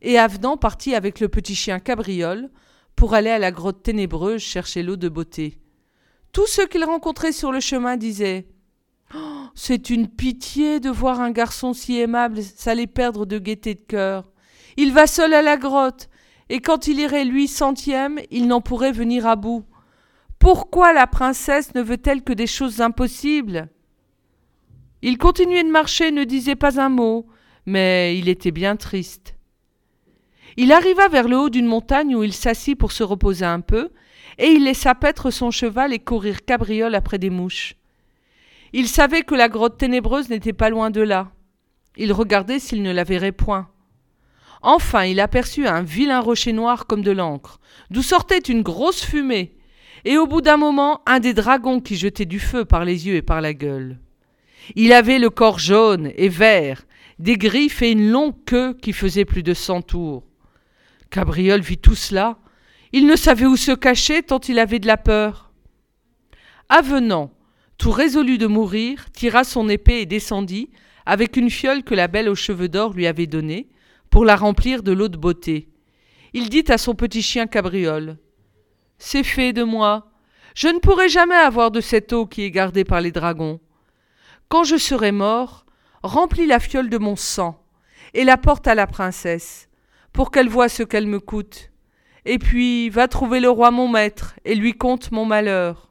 et 0.00 0.18
Avenant 0.18 0.56
partit 0.56 0.94
avec 0.94 1.20
le 1.20 1.28
petit 1.28 1.54
chien 1.54 1.78
cabriole, 1.78 2.50
pour 3.02 3.14
aller 3.14 3.30
à 3.30 3.40
la 3.40 3.50
grotte 3.50 3.82
ténébreuse 3.82 4.40
chercher 4.40 4.84
l'eau 4.84 4.94
de 4.94 5.08
beauté. 5.08 5.58
Tous 6.30 6.46
ceux 6.46 6.68
qu'il 6.68 6.84
rencontrait 6.84 7.32
sur 7.32 7.50
le 7.50 7.58
chemin 7.58 7.96
disaient 7.96 8.46
oh, 9.12 9.46
C'est 9.56 9.90
une 9.90 10.06
pitié 10.06 10.78
de 10.78 10.88
voir 10.88 11.20
un 11.20 11.32
garçon 11.32 11.72
si 11.72 11.98
aimable 11.98 12.44
s'aller 12.44 12.86
perdre 12.86 13.26
de 13.26 13.40
gaieté 13.40 13.74
de 13.74 13.80
cœur. 13.80 14.30
Il 14.76 14.92
va 14.92 15.08
seul 15.08 15.34
à 15.34 15.42
la 15.42 15.56
grotte, 15.56 16.08
et 16.48 16.60
quand 16.60 16.86
il 16.86 17.00
irait 17.00 17.24
lui 17.24 17.48
centième, 17.48 18.20
il 18.30 18.46
n'en 18.46 18.60
pourrait 18.60 18.92
venir 18.92 19.26
à 19.26 19.34
bout. 19.34 19.64
Pourquoi 20.38 20.92
la 20.92 21.08
princesse 21.08 21.74
ne 21.74 21.82
veut-elle 21.82 22.22
que 22.22 22.32
des 22.32 22.46
choses 22.46 22.80
impossibles? 22.80 23.68
Il 25.02 25.18
continuait 25.18 25.64
de 25.64 25.70
marcher, 25.72 26.12
ne 26.12 26.22
disait 26.22 26.54
pas 26.54 26.80
un 26.80 26.88
mot, 26.88 27.26
mais 27.66 28.16
il 28.16 28.28
était 28.28 28.52
bien 28.52 28.76
triste. 28.76 29.34
Il 30.56 30.72
arriva 30.72 31.08
vers 31.08 31.28
le 31.28 31.38
haut 31.38 31.50
d'une 31.50 31.66
montagne 31.66 32.14
où 32.14 32.22
il 32.22 32.32
s'assit 32.32 32.78
pour 32.78 32.92
se 32.92 33.02
reposer 33.02 33.44
un 33.44 33.60
peu, 33.60 33.90
et 34.38 34.48
il 34.48 34.64
laissa 34.64 34.94
paître 34.94 35.30
son 35.30 35.50
cheval 35.50 35.92
et 35.92 35.98
courir 35.98 36.44
cabriole 36.44 36.94
après 36.94 37.18
des 37.18 37.30
mouches. 37.30 37.76
Il 38.72 38.88
savait 38.88 39.22
que 39.22 39.34
la 39.34 39.48
grotte 39.48 39.78
ténébreuse 39.78 40.30
n'était 40.30 40.52
pas 40.52 40.70
loin 40.70 40.90
de 40.90 41.02
là. 41.02 41.30
Il 41.96 42.12
regardait 42.12 42.58
s'il 42.58 42.82
ne 42.82 42.92
la 42.92 43.04
verrait 43.04 43.32
point. 43.32 43.68
Enfin, 44.62 45.04
il 45.04 45.20
aperçut 45.20 45.66
un 45.66 45.82
vilain 45.82 46.20
rocher 46.20 46.52
noir 46.52 46.86
comme 46.86 47.02
de 47.02 47.10
l'encre, 47.10 47.58
d'où 47.90 48.02
sortait 48.02 48.38
une 48.38 48.62
grosse 48.62 49.04
fumée, 49.04 49.56
et 50.04 50.16
au 50.18 50.26
bout 50.26 50.40
d'un 50.40 50.56
moment 50.56 51.02
un 51.06 51.20
des 51.20 51.34
dragons 51.34 51.80
qui 51.80 51.96
jetait 51.96 52.24
du 52.24 52.38
feu 52.38 52.64
par 52.64 52.84
les 52.84 53.06
yeux 53.06 53.16
et 53.16 53.22
par 53.22 53.40
la 53.40 53.54
gueule. 53.54 53.98
Il 54.76 54.92
avait 54.92 55.18
le 55.18 55.30
corps 55.30 55.58
jaune 55.58 56.12
et 56.16 56.28
vert, 56.28 56.84
des 57.18 57.36
griffes 57.36 57.82
et 57.82 57.90
une 57.90 58.10
longue 58.10 58.36
queue 58.46 58.74
qui 58.80 58.92
faisait 58.92 59.24
plus 59.24 59.42
de 59.42 59.54
cent 59.54 59.82
tours. 59.82 60.22
Cabriole 61.12 61.60
vit 61.60 61.76
tout 61.76 61.94
cela. 61.94 62.38
Il 62.92 63.06
ne 63.06 63.16
savait 63.16 63.44
où 63.44 63.56
se 63.56 63.72
cacher 63.72 64.22
tant 64.22 64.40
il 64.40 64.58
avait 64.58 64.78
de 64.78 64.86
la 64.86 64.96
peur. 64.96 65.52
Avenant, 66.70 67.30
tout 67.76 67.90
résolu 67.90 68.38
de 68.38 68.46
mourir, 68.46 69.10
tira 69.12 69.44
son 69.44 69.68
épée 69.68 70.00
et 70.00 70.06
descendit, 70.06 70.70
avec 71.04 71.36
une 71.36 71.50
fiole 71.50 71.82
que 71.82 71.94
la 71.94 72.08
belle 72.08 72.30
aux 72.30 72.34
cheveux 72.34 72.70
d'or 72.70 72.94
lui 72.94 73.06
avait 73.06 73.26
donnée, 73.26 73.68
pour 74.08 74.24
la 74.24 74.36
remplir 74.36 74.82
de 74.82 74.92
l'eau 74.92 75.08
de 75.08 75.18
beauté. 75.18 75.68
il 76.32 76.48
dit 76.48 76.64
à 76.68 76.78
son 76.78 76.94
petit 76.94 77.22
chien 77.22 77.46
cabriole. 77.46 78.16
C'est 78.96 79.24
fait 79.24 79.52
de 79.52 79.64
moi. 79.64 80.12
Je 80.54 80.68
ne 80.68 80.78
pourrai 80.78 81.10
jamais 81.10 81.34
avoir 81.34 81.70
de 81.70 81.82
cette 81.82 82.14
eau 82.14 82.24
qui 82.24 82.42
est 82.42 82.50
gardée 82.50 82.84
par 82.84 83.02
les 83.02 83.12
dragons. 83.12 83.60
Quand 84.48 84.64
je 84.64 84.76
serai 84.76 85.12
mort, 85.12 85.66
remplis 86.02 86.46
la 86.46 86.58
fiole 86.58 86.88
de 86.88 86.98
mon 86.98 87.16
sang 87.16 87.62
et 88.14 88.24
la 88.24 88.38
porte 88.38 88.66
à 88.66 88.74
la 88.74 88.86
princesse, 88.86 89.68
pour 90.12 90.30
qu'elle 90.30 90.48
voie 90.48 90.68
ce 90.68 90.82
qu'elle 90.82 91.06
me 91.06 91.20
coûte. 91.20 91.70
Et 92.24 92.38
puis 92.38 92.88
va 92.90 93.08
trouver 93.08 93.40
le 93.40 93.50
roi 93.50 93.70
mon 93.70 93.88
maître 93.88 94.36
et 94.44 94.54
lui 94.54 94.74
conte 94.74 95.10
mon 95.10 95.24
malheur. 95.24 95.90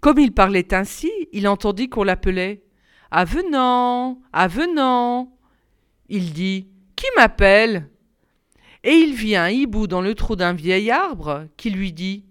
Comme 0.00 0.18
il 0.18 0.32
parlait 0.32 0.74
ainsi, 0.74 1.10
il 1.32 1.48
entendit 1.48 1.88
qu'on 1.88 2.04
l'appelait. 2.04 2.62
Avenant, 3.10 4.20
avenant. 4.32 5.34
Il 6.08 6.32
dit. 6.32 6.68
Qui 6.96 7.06
m'appelle? 7.16 7.88
Et 8.82 8.92
il 8.92 9.14
vit 9.14 9.36
un 9.36 9.48
hibou 9.48 9.86
dans 9.86 10.02
le 10.02 10.14
trou 10.14 10.36
d'un 10.36 10.52
vieil 10.52 10.90
arbre, 10.90 11.46
qui 11.56 11.70
lui 11.70 11.92
dit. 11.92 12.24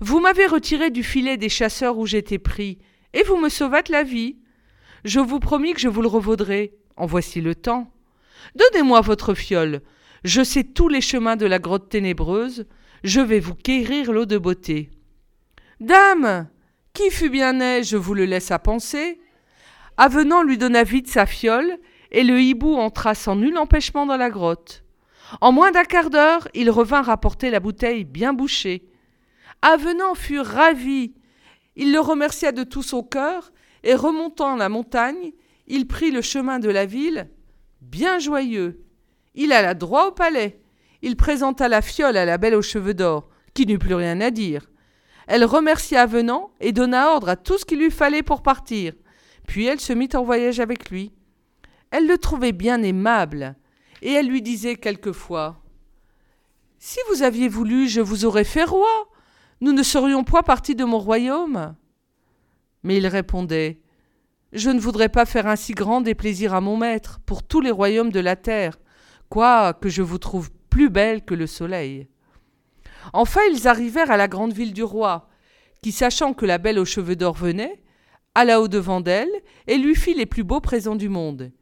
Vous 0.00 0.20
m'avez 0.20 0.46
retiré 0.46 0.90
du 0.90 1.02
filet 1.02 1.36
des 1.36 1.48
chasseurs 1.48 1.98
où 1.98 2.06
j'étais 2.06 2.38
pris, 2.38 2.78
et 3.12 3.22
vous 3.22 3.36
me 3.36 3.48
sauvâtes 3.48 3.90
la 3.90 4.02
vie. 4.02 4.38
Je 5.04 5.20
vous 5.20 5.40
promis 5.40 5.74
que 5.74 5.80
je 5.80 5.88
vous 5.88 6.02
le 6.02 6.08
revaudrai. 6.08 6.74
En 6.96 7.06
voici 7.06 7.40
le 7.40 7.54
temps. 7.54 7.92
Donnez-moi 8.54 9.00
votre 9.00 9.34
fiole. 9.34 9.82
Je 10.24 10.42
sais 10.42 10.64
tous 10.64 10.88
les 10.88 11.00
chemins 11.00 11.36
de 11.36 11.46
la 11.46 11.58
grotte 11.58 11.88
ténébreuse. 11.88 12.66
Je 13.04 13.20
vais 13.20 13.40
vous 13.40 13.54
quérir 13.54 14.12
l'eau 14.12 14.26
de 14.26 14.38
beauté. 14.38 14.90
Dame. 15.80 16.48
Qui 16.92 17.10
fut 17.10 17.30
bien 17.30 17.52
né, 17.52 17.82
je 17.84 17.96
vous 17.96 18.14
le 18.14 18.24
laisse 18.24 18.50
à 18.50 18.58
penser. 18.58 19.20
Avenant 19.96 20.42
lui 20.42 20.58
donna 20.58 20.82
vite 20.82 21.08
sa 21.08 21.26
fiole, 21.26 21.78
et 22.10 22.24
le 22.24 22.40
hibou 22.40 22.74
entra 22.74 23.14
sans 23.14 23.36
nul 23.36 23.56
empêchement 23.58 24.06
dans 24.06 24.16
la 24.16 24.30
grotte. 24.30 24.84
En 25.40 25.52
moins 25.52 25.70
d'un 25.70 25.84
quart 25.84 26.10
d'heure, 26.10 26.48
il 26.54 26.70
revint 26.70 27.02
rapporter 27.02 27.50
la 27.50 27.60
bouteille 27.60 28.04
bien 28.04 28.32
bouchée. 28.32 28.88
Avenant 29.62 30.14
fut 30.14 30.40
ravi. 30.40 31.14
Il 31.76 31.92
le 31.92 32.00
remercia 32.00 32.50
de 32.50 32.64
tout 32.64 32.82
son 32.82 33.02
cœur, 33.02 33.52
et 33.84 33.94
remontant 33.94 34.56
la 34.56 34.68
montagne, 34.68 35.32
il 35.66 35.86
prit 35.86 36.10
le 36.10 36.22
chemin 36.22 36.58
de 36.58 36.70
la 36.70 36.86
ville, 36.86 37.28
bien 37.90 38.18
joyeux. 38.18 38.84
Il 39.34 39.52
alla 39.52 39.74
droit 39.74 40.08
au 40.08 40.12
palais. 40.12 40.60
Il 41.02 41.16
présenta 41.16 41.68
la 41.68 41.82
fiole 41.82 42.16
à 42.16 42.24
la 42.24 42.38
belle 42.38 42.54
aux 42.54 42.62
cheveux 42.62 42.94
d'or, 42.94 43.28
qui 43.54 43.66
n'eut 43.66 43.78
plus 43.78 43.94
rien 43.94 44.20
à 44.20 44.30
dire. 44.30 44.68
Elle 45.26 45.44
remercia 45.44 46.02
Avenant 46.02 46.50
et 46.60 46.72
donna 46.72 47.10
ordre 47.12 47.28
à 47.28 47.36
tout 47.36 47.58
ce 47.58 47.64
qu'il 47.64 47.78
lui 47.78 47.90
fallait 47.90 48.22
pour 48.22 48.42
partir. 48.42 48.94
Puis 49.46 49.66
elle 49.66 49.80
se 49.80 49.92
mit 49.92 50.08
en 50.14 50.24
voyage 50.24 50.60
avec 50.60 50.90
lui. 50.90 51.12
Elle 51.90 52.06
le 52.06 52.18
trouvait 52.18 52.52
bien 52.52 52.82
aimable, 52.82 53.56
et 54.02 54.12
elle 54.12 54.28
lui 54.28 54.42
disait 54.42 54.76
quelquefois 54.76 55.62
Si 56.78 56.98
vous 57.10 57.22
aviez 57.22 57.48
voulu, 57.48 57.88
je 57.88 58.00
vous 58.00 58.24
aurais 58.24 58.44
fait 58.44 58.64
roi. 58.64 59.08
Nous 59.60 59.72
ne 59.72 59.82
serions 59.82 60.24
point 60.24 60.42
partis 60.42 60.74
de 60.74 60.84
mon 60.84 60.98
royaume. 60.98 61.74
Mais 62.82 62.96
il 62.96 63.06
répondait 63.06 63.80
Je 64.52 64.70
ne 64.70 64.80
voudrais 64.80 65.08
pas 65.10 65.26
faire 65.26 65.46
un 65.46 65.56
si 65.56 65.72
grand 65.72 66.00
déplaisir 66.00 66.54
à 66.54 66.60
mon 66.60 66.76
maître 66.76 67.20
pour 67.26 67.42
tous 67.42 67.60
les 67.60 67.70
royaumes 67.70 68.12
de 68.12 68.20
la 68.20 68.36
terre, 68.36 68.78
quoique 69.28 69.88
je 69.88 70.02
vous 70.02 70.18
trouve 70.18 70.50
plus 70.70 70.88
belle 70.88 71.24
que 71.24 71.34
le 71.34 71.46
soleil. 71.46 72.08
Enfin 73.12 73.40
ils 73.52 73.68
arrivèrent 73.68 74.10
à 74.10 74.16
la 74.16 74.28
grande 74.28 74.52
ville 74.52 74.72
du 74.72 74.82
roi, 74.82 75.28
qui, 75.82 75.92
sachant 75.92 76.32
que 76.32 76.46
la 76.46 76.58
belle 76.58 76.78
aux 76.78 76.84
cheveux 76.84 77.16
d'or 77.16 77.34
venait, 77.34 77.82
alla 78.34 78.60
au-devant 78.60 79.00
d'elle 79.00 79.30
et 79.66 79.76
lui 79.76 79.94
fit 79.94 80.14
les 80.14 80.26
plus 80.26 80.44
beaux 80.44 80.60
présents 80.60 80.96
du 80.96 81.08
monde. 81.08 81.52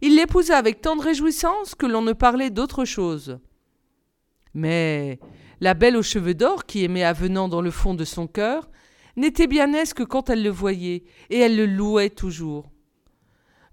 Il 0.00 0.16
l'épousa 0.16 0.56
avec 0.56 0.80
tant 0.80 0.96
de 0.96 1.02
réjouissance 1.02 1.74
que 1.74 1.86
l'on 1.86 2.02
ne 2.02 2.12
parlait 2.12 2.50
d'autre 2.50 2.84
chose. 2.84 3.38
Mais 4.54 5.18
la 5.60 5.74
belle 5.74 5.96
aux 5.96 6.02
cheveux 6.02 6.34
d'or, 6.34 6.66
qui 6.66 6.84
aimait 6.84 7.04
Avenant 7.04 7.48
dans 7.48 7.60
le 7.60 7.70
fond 7.70 7.94
de 7.94 8.04
son 8.04 8.26
cœur, 8.26 8.68
n'était 9.16 9.46
bien 9.46 9.72
aise 9.72 9.94
que 9.94 10.02
quand 10.02 10.30
elle 10.30 10.42
le 10.42 10.50
voyait, 10.50 11.04
et 11.30 11.38
elle 11.38 11.56
le 11.56 11.66
louait 11.66 12.10
toujours. 12.10 12.70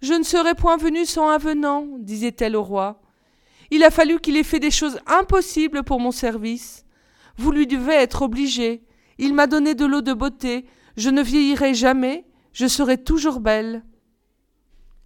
Je 0.01 0.13
ne 0.13 0.23
serais 0.23 0.55
point 0.55 0.77
venue 0.77 1.05
sans 1.05 1.29
Avenant, 1.29 1.87
disait-elle 1.99 2.55
au 2.55 2.63
roi. 2.63 3.01
Il 3.69 3.83
a 3.83 3.91
fallu 3.91 4.19
qu'il 4.19 4.35
ait 4.35 4.43
fait 4.43 4.59
des 4.59 4.71
choses 4.71 4.99
impossibles 5.07 5.83
pour 5.83 5.99
mon 5.99 6.11
service. 6.11 6.85
Vous 7.37 7.51
lui 7.51 7.67
devez 7.67 7.93
être 7.93 8.23
obligé. 8.23 8.83
Il 9.17 9.33
m'a 9.33 9.47
donné 9.47 9.75
de 9.75 9.85
l'eau 9.85 10.01
de 10.01 10.13
beauté. 10.13 10.65
Je 10.97 11.09
ne 11.09 11.21
vieillirai 11.21 11.73
jamais. 11.73 12.25
Je 12.51 12.67
serai 12.67 12.97
toujours 12.97 13.39
belle. 13.39 13.83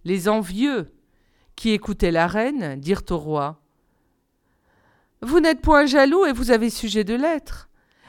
Les 0.04 0.28
envieux, 0.28 0.92
qui 1.54 1.70
écoutaient 1.70 2.10
la 2.10 2.26
reine, 2.26 2.80
dirent 2.80 3.02
au 3.10 3.18
roi 3.18 3.60
Vous 5.22 5.40
n'êtes 5.40 5.60
point 5.60 5.86
jaloux 5.86 6.24
et 6.24 6.32
vous 6.32 6.50
avez 6.50 6.70
sujet 6.70 7.04
de 7.04 7.14
l'être. 7.14 7.65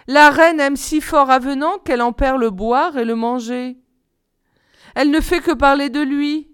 La 0.08 0.30
reine 0.30 0.62
aime 0.62 0.78
si 0.78 1.02
fort 1.02 1.30
Avenant 1.30 1.80
qu'elle 1.80 2.02
en 2.02 2.14
perd 2.14 2.40
le 2.40 2.50
boire 2.50 2.98
et 2.98 3.04
le 3.04 3.16
manger. 3.16 3.78
Elle 4.96 5.12
ne 5.12 5.20
fait 5.20 5.42
que 5.42 5.52
parler 5.52 5.90
de 5.90 6.00
lui 6.00 6.50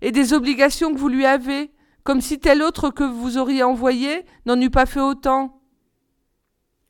et 0.00 0.10
des 0.10 0.32
obligations 0.32 0.92
que 0.92 0.98
vous 0.98 1.08
lui 1.08 1.24
avez, 1.24 1.72
comme 2.02 2.20
si 2.20 2.40
tel 2.40 2.62
autre 2.62 2.90
que 2.90 3.04
vous 3.04 3.38
auriez 3.38 3.62
envoyé 3.62 4.24
n'en 4.44 4.60
eût 4.60 4.70
pas 4.70 4.86
fait 4.86 5.00
autant. 5.00 5.60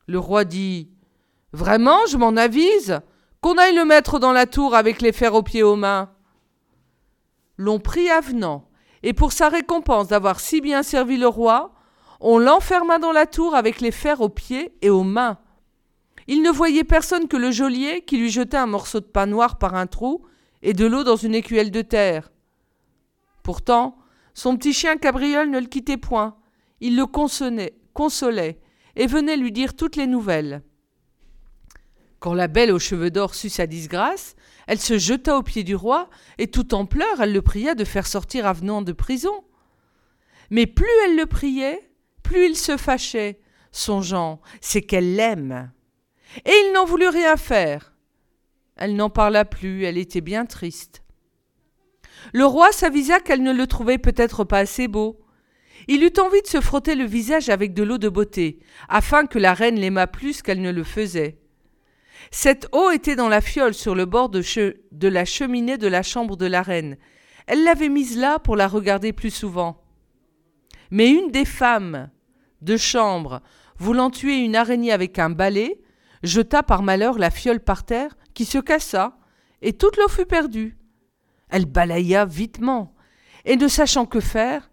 Le 0.06 0.18
roi 0.18 0.44
dit 0.44 0.90
Vraiment, 1.52 1.98
je 2.08 2.16
m'en 2.16 2.36
avise 2.36 3.00
Qu'on 3.40 3.56
aille 3.56 3.74
le 3.74 3.84
mettre 3.84 4.18
dans 4.18 4.32
la 4.32 4.46
tour 4.46 4.74
avec 4.74 5.00
les 5.00 5.12
fers 5.12 5.34
aux 5.34 5.42
pieds 5.42 5.62
aux 5.62 5.76
mains. 5.76 6.10
L'on 7.56 7.78
prit 7.78 8.08
Avenant, 8.08 8.68
et 9.02 9.12
pour 9.12 9.32
sa 9.32 9.48
récompense 9.48 10.08
d'avoir 10.08 10.40
si 10.40 10.60
bien 10.60 10.82
servi 10.82 11.16
le 11.18 11.28
roi, 11.28 11.72
on 12.20 12.38
l'enferma 12.38 12.98
dans 12.98 13.12
la 13.12 13.26
tour 13.26 13.54
avec 13.54 13.80
les 13.80 13.92
fers 13.92 14.20
aux 14.20 14.28
pieds 14.28 14.74
et 14.82 14.90
aux 14.90 15.04
mains. 15.04 15.38
Il 16.28 16.42
ne 16.42 16.50
voyait 16.50 16.84
personne 16.84 17.26
que 17.26 17.38
le 17.38 17.50
geôlier 17.50 18.02
qui 18.02 18.18
lui 18.18 18.30
jetait 18.30 18.58
un 18.58 18.66
morceau 18.66 19.00
de 19.00 19.06
pain 19.06 19.24
noir 19.24 19.58
par 19.58 19.74
un 19.74 19.86
trou 19.86 20.26
et 20.62 20.74
de 20.74 20.84
l'eau 20.84 21.02
dans 21.02 21.16
une 21.16 21.34
écuelle 21.34 21.70
de 21.70 21.80
terre. 21.80 22.30
Pourtant, 23.42 23.96
son 24.34 24.56
petit 24.58 24.74
chien 24.74 24.98
cabriole 24.98 25.48
ne 25.48 25.58
le 25.58 25.66
quittait 25.66 25.96
point. 25.96 26.36
Il 26.80 26.96
le 26.96 27.06
consolait, 27.06 27.78
consolait 27.94 28.60
et 28.94 29.06
venait 29.06 29.38
lui 29.38 29.52
dire 29.52 29.74
toutes 29.74 29.96
les 29.96 30.06
nouvelles. 30.06 30.62
Quand 32.18 32.34
la 32.34 32.46
belle 32.46 32.72
aux 32.72 32.78
cheveux 32.78 33.10
d'or 33.10 33.34
sut 33.34 33.48
sa 33.48 33.66
disgrâce, 33.66 34.36
elle 34.66 34.80
se 34.80 34.98
jeta 34.98 35.38
aux 35.38 35.42
pieds 35.42 35.64
du 35.64 35.76
roi, 35.76 36.10
et 36.36 36.48
tout 36.48 36.74
en 36.74 36.84
pleurs, 36.84 37.22
elle 37.22 37.32
le 37.32 37.42
pria 37.42 37.74
de 37.74 37.84
faire 37.84 38.06
sortir 38.06 38.46
Avenant 38.46 38.82
de 38.82 38.92
prison. 38.92 39.44
Mais 40.50 40.66
plus 40.66 40.86
elle 41.06 41.16
le 41.16 41.26
priait, 41.26 41.90
plus 42.22 42.50
il 42.50 42.56
se 42.56 42.76
fâchait, 42.76 43.40
songeant, 43.72 44.40
c'est 44.60 44.82
qu'elle 44.82 45.14
l'aime. 45.14 45.70
Et 46.44 46.50
il 46.50 46.72
n'en 46.72 46.84
voulut 46.84 47.08
rien 47.08 47.36
faire. 47.36 47.92
Elle 48.76 48.94
n'en 48.96 49.10
parla 49.10 49.44
plus, 49.44 49.84
elle 49.84 49.98
était 49.98 50.20
bien 50.20 50.46
triste. 50.46 51.02
Le 52.32 52.44
roi 52.44 52.72
s'avisa 52.72 53.20
qu'elle 53.20 53.42
ne 53.42 53.52
le 53.52 53.66
trouvait 53.66 53.98
peut-être 53.98 54.44
pas 54.44 54.58
assez 54.58 54.88
beau. 54.88 55.20
Il 55.86 56.02
eut 56.04 56.20
envie 56.20 56.42
de 56.42 56.46
se 56.46 56.60
frotter 56.60 56.94
le 56.94 57.04
visage 57.04 57.48
avec 57.48 57.72
de 57.72 57.82
l'eau 57.82 57.98
de 57.98 58.08
beauté, 58.08 58.58
afin 58.88 59.26
que 59.26 59.38
la 59.38 59.54
reine 59.54 59.78
l'aimât 59.78 60.06
plus 60.06 60.42
qu'elle 60.42 60.60
ne 60.60 60.72
le 60.72 60.84
faisait. 60.84 61.38
Cette 62.30 62.68
eau 62.72 62.90
était 62.90 63.16
dans 63.16 63.28
la 63.28 63.40
fiole 63.40 63.74
sur 63.74 63.94
le 63.94 64.04
bord 64.04 64.28
de, 64.28 64.42
de 64.92 65.08
la 65.08 65.24
cheminée 65.24 65.78
de 65.78 65.86
la 65.86 66.02
chambre 66.02 66.36
de 66.36 66.46
la 66.46 66.62
reine. 66.62 66.98
Elle 67.46 67.64
l'avait 67.64 67.88
mise 67.88 68.18
là 68.18 68.38
pour 68.38 68.56
la 68.56 68.68
regarder 68.68 69.12
plus 69.12 69.30
souvent. 69.30 69.82
Mais 70.90 71.08
une 71.10 71.30
des 71.30 71.44
femmes 71.44 72.10
de 72.60 72.76
chambre, 72.76 73.40
voulant 73.78 74.10
tuer 74.10 74.38
une 74.38 74.56
araignée 74.56 74.92
avec 74.92 75.18
un 75.18 75.30
balai, 75.30 75.80
jeta 76.22 76.62
par 76.62 76.82
malheur 76.82 77.18
la 77.18 77.30
fiole 77.30 77.60
par 77.60 77.84
terre, 77.84 78.16
qui 78.34 78.44
se 78.44 78.58
cassa, 78.58 79.18
et 79.62 79.72
toute 79.72 79.96
l'eau 79.96 80.08
fut 80.08 80.26
perdue. 80.26 80.78
Elle 81.48 81.66
balaya 81.66 82.24
vitement, 82.24 82.94
et 83.44 83.56
ne 83.56 83.68
sachant 83.68 84.06
que 84.06 84.20
faire, 84.20 84.70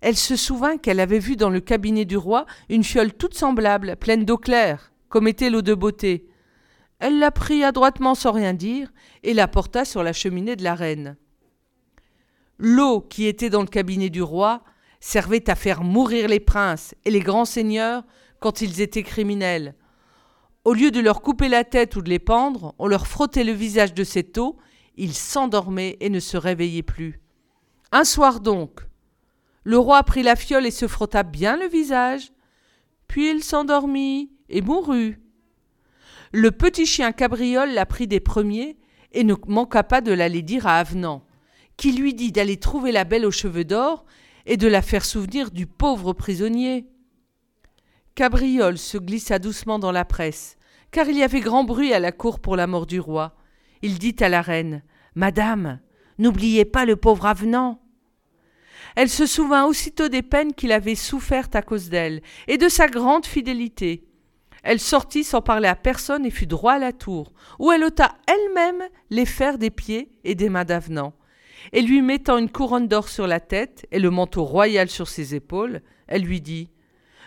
elle 0.00 0.16
se 0.16 0.36
souvint 0.36 0.76
qu'elle 0.76 1.00
avait 1.00 1.18
vu 1.18 1.36
dans 1.36 1.50
le 1.50 1.60
cabinet 1.60 2.04
du 2.04 2.16
roi 2.16 2.46
une 2.68 2.84
fiole 2.84 3.12
toute 3.12 3.34
semblable, 3.34 3.96
pleine 3.96 4.24
d'eau 4.24 4.36
claire, 4.36 4.92
comme 5.08 5.28
était 5.28 5.50
l'eau 5.50 5.62
de 5.62 5.74
beauté. 5.74 6.28
Elle 6.98 7.18
la 7.18 7.30
prit 7.30 7.64
adroitement 7.64 8.14
sans 8.14 8.32
rien 8.32 8.54
dire, 8.54 8.92
et 9.22 9.34
la 9.34 9.48
porta 9.48 9.84
sur 9.84 10.02
la 10.02 10.12
cheminée 10.12 10.56
de 10.56 10.64
la 10.64 10.74
reine. 10.74 11.16
L'eau 12.58 13.00
qui 13.00 13.26
était 13.26 13.50
dans 13.50 13.62
le 13.62 13.66
cabinet 13.66 14.10
du 14.10 14.22
roi 14.22 14.62
servait 15.00 15.50
à 15.50 15.54
faire 15.54 15.82
mourir 15.82 16.28
les 16.28 16.40
princes 16.40 16.94
et 17.04 17.10
les 17.10 17.20
grands 17.20 17.44
seigneurs 17.44 18.04
quand 18.40 18.60
ils 18.60 18.80
étaient 18.80 19.02
criminels. 19.02 19.74
Au 20.64 20.72
lieu 20.72 20.90
de 20.90 21.00
leur 21.00 21.20
couper 21.20 21.48
la 21.48 21.62
tête 21.62 21.94
ou 21.96 22.00
de 22.00 22.08
les 22.08 22.18
pendre, 22.18 22.74
on 22.78 22.86
leur 22.86 23.06
frottait 23.06 23.44
le 23.44 23.52
visage 23.52 23.92
de 23.92 24.02
cette 24.02 24.38
eau, 24.38 24.56
ils 24.96 25.14
s'endormaient 25.14 25.98
et 26.00 26.08
ne 26.08 26.20
se 26.20 26.38
réveillaient 26.38 26.82
plus. 26.82 27.20
Un 27.92 28.04
soir 28.04 28.40
donc, 28.40 28.80
le 29.62 29.78
roi 29.78 30.02
prit 30.04 30.22
la 30.22 30.36
fiole 30.36 30.66
et 30.66 30.70
se 30.70 30.88
frotta 30.88 31.22
bien 31.22 31.56
le 31.56 31.66
visage, 31.66 32.32
puis 33.08 33.30
il 33.30 33.44
s'endormit 33.44 34.30
et 34.48 34.62
mourut. 34.62 35.20
Le 36.32 36.50
petit 36.50 36.86
chien 36.86 37.12
cabriole 37.12 37.72
la 37.72 37.86
prit 37.86 38.06
des 38.06 38.20
premiers 38.20 38.78
et 39.12 39.22
ne 39.22 39.34
manqua 39.46 39.82
pas 39.82 40.00
de 40.00 40.12
l'aller 40.12 40.42
dire 40.42 40.66
à 40.66 40.78
Avenant, 40.78 41.24
qui 41.76 41.92
lui 41.92 42.14
dit 42.14 42.32
d'aller 42.32 42.56
trouver 42.56 42.90
la 42.90 43.04
belle 43.04 43.26
aux 43.26 43.30
cheveux 43.30 43.64
d'or 43.64 44.04
et 44.46 44.56
de 44.56 44.66
la 44.66 44.82
faire 44.82 45.04
souvenir 45.04 45.50
du 45.50 45.66
pauvre 45.66 46.12
prisonnier. 46.12 46.86
Cabriole 48.14 48.78
se 48.78 48.96
glissa 48.96 49.40
doucement 49.40 49.80
dans 49.80 49.90
la 49.90 50.04
presse, 50.04 50.56
car 50.92 51.08
il 51.08 51.18
y 51.18 51.24
avait 51.24 51.40
grand 51.40 51.64
bruit 51.64 51.92
à 51.92 51.98
la 51.98 52.12
cour 52.12 52.38
pour 52.38 52.54
la 52.54 52.68
mort 52.68 52.86
du 52.86 53.00
roi. 53.00 53.34
Il 53.82 53.98
dit 53.98 54.14
à 54.20 54.28
la 54.28 54.40
reine 54.40 54.84
Madame, 55.16 55.80
n'oubliez 56.18 56.64
pas 56.64 56.84
le 56.84 56.94
pauvre 56.94 57.26
avenant. 57.26 57.80
Elle 58.94 59.08
se 59.08 59.26
souvint 59.26 59.64
aussitôt 59.64 60.08
des 60.08 60.22
peines 60.22 60.54
qu'il 60.54 60.70
avait 60.70 60.94
souffertes 60.94 61.56
à 61.56 61.62
cause 61.62 61.88
d'elle, 61.88 62.22
et 62.46 62.56
de 62.56 62.68
sa 62.68 62.86
grande 62.86 63.26
fidélité. 63.26 64.06
Elle 64.62 64.78
sortit 64.78 65.24
sans 65.24 65.42
parler 65.42 65.66
à 65.66 65.74
personne 65.74 66.24
et 66.24 66.30
fut 66.30 66.46
droit 66.46 66.74
à 66.74 66.78
la 66.78 66.92
tour, 66.92 67.32
où 67.58 67.72
elle 67.72 67.82
ôta 67.82 68.14
elle-même 68.28 68.84
les 69.10 69.26
fers 69.26 69.58
des 69.58 69.70
pieds 69.70 70.12
et 70.22 70.36
des 70.36 70.50
mains 70.50 70.64
d'avenant. 70.64 71.14
Et 71.72 71.82
lui 71.82 72.00
mettant 72.00 72.38
une 72.38 72.50
couronne 72.50 72.86
d'or 72.86 73.08
sur 73.08 73.26
la 73.26 73.40
tête 73.40 73.86
et 73.90 73.98
le 73.98 74.10
manteau 74.10 74.44
royal 74.44 74.88
sur 74.88 75.08
ses 75.08 75.34
épaules, 75.34 75.82
elle 76.06 76.22
lui 76.22 76.40
dit 76.40 76.70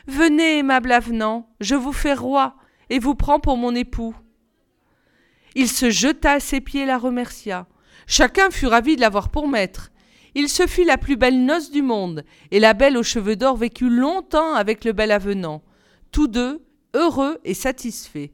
Venez, 0.07 0.59
aimable 0.59 0.93
avenant, 0.93 1.49
je 1.59 1.75
vous 1.75 1.91
fais 1.91 2.13
roi, 2.13 2.55
et 2.89 2.97
vous 2.97 3.13
prends 3.13 3.41
pour 3.41 3.57
mon 3.57 3.75
époux. 3.75 4.15
Il 5.53 5.67
se 5.67 5.89
jeta 5.89 6.33
à 6.33 6.39
ses 6.39 6.61
pieds 6.61 6.83
et 6.83 6.85
la 6.85 6.97
remercia. 6.97 7.67
Chacun 8.05 8.49
fut 8.49 8.67
ravi 8.67 8.95
de 8.95 9.01
l'avoir 9.01 9.27
pour 9.27 9.49
maître. 9.49 9.91
Il 10.33 10.47
se 10.47 10.65
fit 10.65 10.85
la 10.85 10.97
plus 10.97 11.17
belle 11.17 11.43
noce 11.43 11.71
du 11.71 11.81
monde, 11.81 12.23
et 12.51 12.59
la 12.61 12.73
belle 12.73 12.95
aux 12.95 13.03
cheveux 13.03 13.35
d'or 13.35 13.57
vécut 13.57 13.89
longtemps 13.89 14.53
avec 14.53 14.85
le 14.85 14.93
bel 14.93 15.11
avenant, 15.11 15.61
tous 16.11 16.27
deux 16.27 16.63
heureux 16.93 17.39
et 17.43 17.53
satisfaits. 17.53 18.29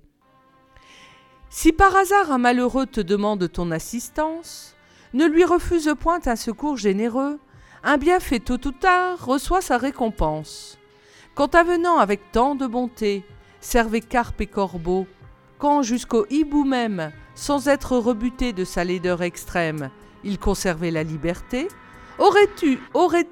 Si 1.50 1.72
par 1.72 1.96
hasard 1.96 2.32
un 2.32 2.38
malheureux 2.38 2.86
te 2.86 3.02
demande 3.02 3.52
ton 3.52 3.72
assistance, 3.72 4.76
ne 5.14 5.26
lui 5.26 5.44
refuse 5.44 5.92
point 6.00 6.20
un 6.26 6.36
secours 6.36 6.78
généreux, 6.78 7.40
un 7.84 7.98
bienfait 7.98 8.40
tôt 8.40 8.60
ou 8.66 8.72
tard 8.72 9.26
reçoit 9.26 9.62
sa 9.62 9.78
récompense. 9.78 10.78
Quand 11.36 11.56
avenant 11.56 11.98
avec 11.98 12.32
tant 12.32 12.54
de 12.54 12.68
bonté, 12.68 13.24
servait 13.60 14.02
carpe 14.02 14.42
et 14.42 14.48
corbeau, 14.48 15.08
quand 15.58 15.82
jusqu'au 15.82 16.26
hibou 16.30 16.64
même, 16.64 17.12
sans 17.34 17.68
être 17.68 17.98
rebuté 17.98 18.54
de 18.54 18.64
sa 18.64 18.84
laideur 18.84 19.24
extrême, 19.24 19.90
il 20.24 20.38
conservait 20.38 20.92
la 20.92 21.04
liberté, 21.04 21.68
aurais-tu, 22.20 22.80
aurais 22.94 23.28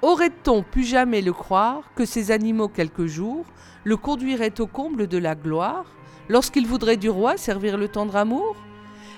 Aurait-on 0.00 0.64
pu 0.64 0.82
jamais 0.82 1.22
le 1.22 1.32
croire 1.32 1.82
que 1.94 2.04
ces 2.04 2.32
animaux 2.32 2.66
quelques 2.66 3.06
jours 3.06 3.44
le 3.84 3.96
conduiraient 3.96 4.60
au 4.60 4.66
comble 4.66 5.06
de 5.06 5.18
la 5.18 5.36
gloire, 5.36 5.84
lorsqu'il 6.28 6.66
voudrait 6.66 6.96
du 6.96 7.08
roi 7.08 7.36
servir 7.36 7.76
le 7.76 7.86
tendre 7.86 8.16
amour? 8.16 8.56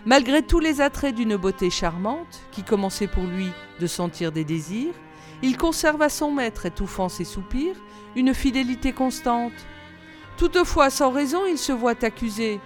Malgré 0.05 0.43
tous 0.43 0.61
les 0.61 0.83
attraits 0.83 1.15
d'une 1.15 1.37
beauté 1.37 1.71
charmante, 1.71 2.43
qui 2.51 2.63
commençait 2.63 3.07
pour 3.07 3.25
lui 3.25 3.49
de 3.81 3.87
sentir 3.87 4.31
des 4.31 4.45
désirs, 4.45 4.93
il 5.45 5.59
conserve 5.59 6.01
à 6.01 6.09
son 6.09 6.31
maître, 6.31 6.65
étouffant 6.65 7.11
ses 7.11 7.25
soupirs, 7.25 7.77
une 8.17 8.33
fidélité 8.33 8.93
constante. 8.93 9.53
Toutefois, 10.39 10.89
sans 10.89 11.11
raison, 11.11 11.43
il 11.47 11.59
se 11.59 11.71
voit 11.71 12.03
accusé. 12.03 12.61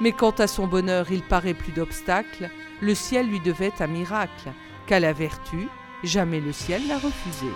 Mais 0.00 0.12
quant 0.12 0.30
à 0.30 0.46
son 0.46 0.68
bonheur, 0.68 1.10
il 1.10 1.22
paraît 1.22 1.52
plus 1.52 1.72
d'obstacles. 1.72 2.48
Le 2.80 2.94
ciel 2.94 3.26
lui 3.26 3.40
devait 3.40 3.72
un 3.80 3.88
miracle, 3.88 4.52
qu'à 4.86 5.00
la 5.00 5.12
vertu, 5.12 5.66
jamais 6.04 6.40
le 6.40 6.52
ciel 6.52 6.86
n'a 6.86 6.96
refusé. 6.96 7.48